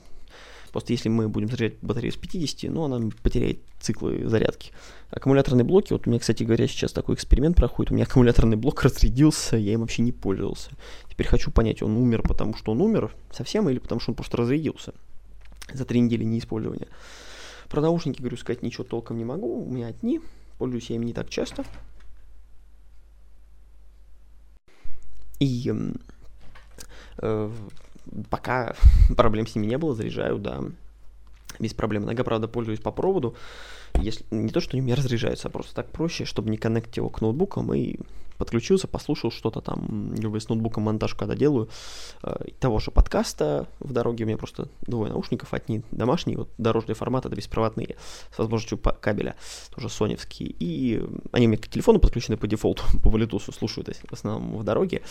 Просто 0.71 0.93
если 0.93 1.09
мы 1.09 1.27
будем 1.29 1.49
заряжать 1.49 1.79
батарею 1.81 2.13
с 2.13 2.17
50, 2.17 2.71
ну, 2.71 2.83
она 2.83 3.09
потеряет 3.23 3.59
циклы 3.79 4.27
зарядки. 4.27 4.71
Аккумуляторные 5.09 5.63
блоки, 5.63 5.93
вот 5.93 6.05
у 6.05 6.09
меня, 6.09 6.19
кстати 6.19 6.43
говоря, 6.43 6.67
сейчас 6.67 6.91
такой 6.91 7.15
эксперимент 7.15 7.55
проходит. 7.55 7.91
У 7.91 7.95
меня 7.95 8.03
аккумуляторный 8.09 8.57
блок 8.57 8.83
разрядился, 8.83 9.57
я 9.57 9.73
им 9.73 9.81
вообще 9.81 10.01
не 10.01 10.11
пользовался. 10.11 10.71
Теперь 11.09 11.27
хочу 11.27 11.51
понять, 11.51 11.81
он 11.81 11.97
умер, 11.97 12.23
потому 12.23 12.55
что 12.55 12.71
он 12.71 12.81
умер 12.81 13.13
совсем, 13.31 13.69
или 13.69 13.79
потому 13.79 13.99
что 13.99 14.11
он 14.11 14.15
просто 14.15 14.37
разрядился 14.37 14.93
за 15.73 15.85
три 15.85 15.99
недели 15.99 16.23
неиспользования. 16.23 16.87
Про 17.69 17.81
наушники, 17.81 18.19
говорю, 18.19 18.37
сказать 18.37 18.63
ничего 18.63 18.83
толком 18.83 19.17
не 19.17 19.25
могу. 19.25 19.63
У 19.63 19.69
меня 19.69 19.87
одни, 19.87 20.21
пользуюсь 20.57 20.89
я 20.89 20.95
ими 20.95 21.05
не 21.05 21.13
так 21.13 21.29
часто. 21.29 21.63
И 25.39 25.71
э, 27.17 27.51
пока 28.29 28.75
проблем 29.17 29.47
с 29.47 29.55
ними 29.55 29.67
не 29.67 29.77
было, 29.77 29.95
заряжаю, 29.95 30.37
да, 30.37 30.63
без 31.59 31.73
проблем. 31.73 32.03
Иногда, 32.03 32.23
правда, 32.23 32.47
пользуюсь 32.47 32.79
по 32.79 32.91
проводу. 32.91 33.35
Если, 33.95 34.23
не 34.31 34.49
то, 34.49 34.59
что 34.59 34.73
они 34.73 34.81
у 34.81 34.85
меня 34.85 34.95
разряжаются, 34.95 35.47
а 35.47 35.51
просто 35.51 35.75
так 35.75 35.89
проще, 35.91 36.25
чтобы 36.25 36.49
не 36.49 36.57
коннектить 36.57 36.97
его 36.97 37.09
к 37.09 37.21
ноутбукам 37.21 37.73
и 37.73 37.97
подключился, 38.39 38.87
послушал 38.87 39.31
что-то 39.31 39.61
там, 39.61 40.13
либо 40.15 40.39
с 40.39 40.49
ноутбуком 40.49 40.83
монтаж, 40.83 41.13
когда 41.13 41.35
делаю, 41.35 41.69
э, 42.23 42.45
того 42.59 42.79
же 42.79 42.89
подкаста 42.89 43.67
в 43.79 43.91
дороге, 43.91 44.23
у 44.23 44.27
меня 44.27 44.37
просто 44.37 44.69
двое 44.81 45.11
наушников, 45.11 45.53
одни 45.53 45.83
домашние, 45.91 46.37
вот 46.37 46.49
дорожный 46.57 46.95
формат, 46.95 47.25
это 47.25 47.35
беспроводные, 47.35 47.97
с 48.33 48.37
возможностью 48.39 48.77
кабеля, 48.77 49.35
тоже 49.75 49.89
соневские, 49.89 50.55
и 50.57 51.03
они 51.33 51.47
у 51.47 51.49
меня 51.49 51.61
к 51.61 51.67
телефону 51.67 51.99
подключены 51.99 52.37
по 52.37 52.47
дефолту, 52.47 52.83
по 53.03 53.09
Bluetooth 53.09 53.53
слушают 53.53 53.89
в 53.89 54.13
основном 54.13 54.57
в 54.57 54.63
дороге, 54.63 55.01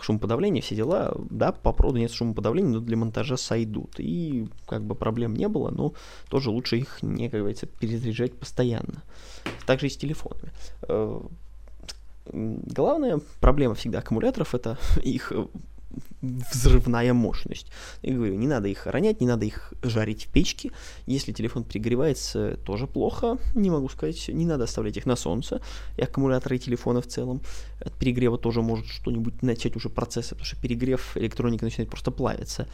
шумоподавление, 0.00 0.62
все 0.62 0.76
дела, 0.76 1.16
да, 1.30 1.52
по 1.52 1.72
проводу 1.72 1.98
нет 1.98 2.12
шумоподавления, 2.12 2.72
но 2.72 2.80
для 2.80 2.96
монтажа 2.98 3.38
сойдут, 3.38 3.94
и 3.98 4.48
как 4.66 4.84
бы 4.84 4.94
проблем 4.94 5.34
не 5.34 5.48
было, 5.48 5.70
но 5.70 5.94
тоже 6.28 6.50
лучше 6.50 6.76
их 6.76 7.02
не, 7.02 7.30
как 7.30 7.40
говорится, 7.40 7.66
перезаряжать 7.66 8.38
постоянно. 8.38 9.02
Также 9.64 9.86
и 9.86 9.90
с 9.90 9.96
телефонами. 9.96 10.52
Главная 12.32 13.20
проблема 13.40 13.74
всегда 13.74 13.98
аккумуляторов 14.00 14.54
это 14.54 14.78
их 15.02 15.32
э, 15.32 15.46
взрывная 16.22 17.12
мощность. 17.14 17.70
Я 18.02 18.14
говорю, 18.14 18.34
не 18.34 18.46
надо 18.46 18.68
их 18.68 18.86
ронять, 18.86 19.20
не 19.20 19.26
надо 19.26 19.44
их 19.44 19.72
жарить 19.82 20.26
в 20.26 20.32
печке. 20.32 20.70
Если 21.06 21.32
телефон 21.32 21.64
перегревается, 21.64 22.56
тоже 22.64 22.86
плохо, 22.86 23.38
не 23.54 23.70
могу 23.70 23.88
сказать. 23.88 24.28
Не 24.28 24.46
надо 24.46 24.64
оставлять 24.64 24.96
их 24.96 25.06
на 25.06 25.16
солнце. 25.16 25.60
И 25.96 26.02
аккумуляторы 26.02 26.56
и 26.56 26.58
телефона 26.58 27.00
в 27.00 27.06
целом. 27.06 27.40
От 27.80 27.92
перегрева 27.94 28.38
тоже 28.38 28.62
может 28.62 28.86
что-нибудь 28.86 29.42
начать 29.42 29.76
уже 29.76 29.88
процессы, 29.88 30.30
потому 30.30 30.46
что 30.46 30.56
перегрев 30.60 31.16
электроника 31.16 31.64
начинает 31.64 31.90
просто 31.90 32.10
плавиться. 32.10 32.66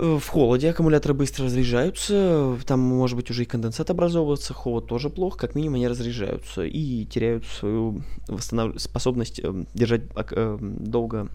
Э, 0.00 0.18
в 0.18 0.28
холоде 0.28 0.70
аккумуляторы 0.70 1.12
быстро 1.12 1.44
разряжаются, 1.44 2.58
там 2.66 2.80
может 2.80 3.16
быть 3.16 3.30
уже 3.30 3.42
и 3.42 3.46
конденсат 3.46 3.90
образовываться, 3.90 4.54
холод 4.54 4.86
тоже 4.86 5.10
плохо, 5.10 5.38
как 5.38 5.54
минимум 5.54 5.74
они 5.74 5.88
разряжаются 5.88 6.62
и 6.64 7.04
теряют 7.04 7.44
свою 7.44 8.02
восстанов... 8.26 8.80
способность 8.80 9.40
э, 9.40 9.64
держать 9.74 10.02
э, 10.16 10.58
долго 10.60 11.28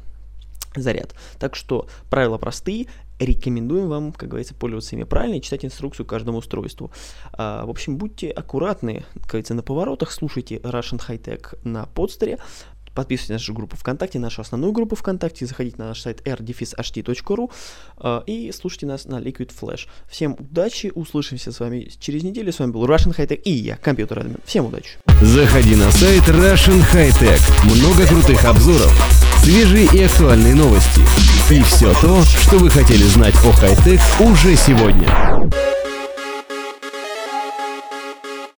заряд. 0.76 1.14
Так 1.40 1.56
что 1.56 1.88
правила 2.10 2.38
простые, 2.40 2.88
рекомендуем 3.20 3.88
вам, 3.88 4.12
как 4.12 4.30
говорится, 4.30 4.56
пользоваться 4.56 4.96
ими 4.96 5.04
правильно 5.04 5.36
и 5.36 5.42
читать 5.42 5.64
инструкцию 5.64 6.06
каждому 6.06 6.40
устройству. 6.40 6.92
А, 7.34 7.66
в 7.66 7.70
общем, 7.70 7.98
будьте 7.98 8.30
аккуратны, 8.30 9.06
как 9.14 9.28
говорится, 9.28 9.54
на 9.54 9.62
поворотах, 9.62 10.12
слушайте 10.12 10.58
Russian 10.58 11.00
High 11.08 11.22
Tech 11.22 11.58
на 11.64 11.86
подстере, 11.86 12.40
Подписывайтесь 12.96 13.30
на 13.30 13.36
нашу 13.36 13.54
группу 13.54 13.76
ВКонтакте, 13.76 14.20
нашу 14.20 14.42
основную 14.42 14.72
группу 14.72 14.96
ВКонтакте, 14.96 15.46
заходите 15.46 15.76
на 15.78 15.90
наш 15.90 16.02
сайт 16.02 16.26
rdefishht.ru 16.26 17.52
э, 17.98 18.22
и 18.26 18.52
слушайте 18.54 18.86
нас 18.86 19.06
на 19.06 19.20
Liquid 19.20 19.52
Flash. 19.60 19.88
Всем 20.10 20.38
удачи, 20.40 20.92
услышимся 20.96 21.52
с 21.52 21.60
вами 21.60 21.92
через 22.00 22.24
неделю. 22.24 22.54
С 22.54 22.60
вами 22.60 22.72
был 22.72 22.86
Russian 22.86 23.16
High 23.16 23.28
Tech 23.28 23.42
и 23.42 23.52
я, 23.52 23.76
компьютер 23.76 24.20
админ. 24.20 24.38
Всем 24.46 24.66
удачи. 24.66 24.98
Заходи 25.22 25.76
на 25.76 25.92
сайт 25.92 26.24
Russian 26.24 26.82
High 26.94 27.12
Tech. 27.20 27.42
Много 27.66 28.08
крутых 28.08 28.46
обзоров, 28.46 28.94
свежие 29.44 29.88
и 29.94 30.04
актуальные 30.04 30.56
новости. 30.56 31.02
И 31.52 31.62
все 31.64 31.94
то, 32.02 32.24
что 32.24 32.58
вы 32.58 32.70
хотели 32.70 33.04
знать 33.04 33.36
о 33.44 33.52
хай-тек 33.52 34.00
уже 34.22 34.56
сегодня. 34.56 35.06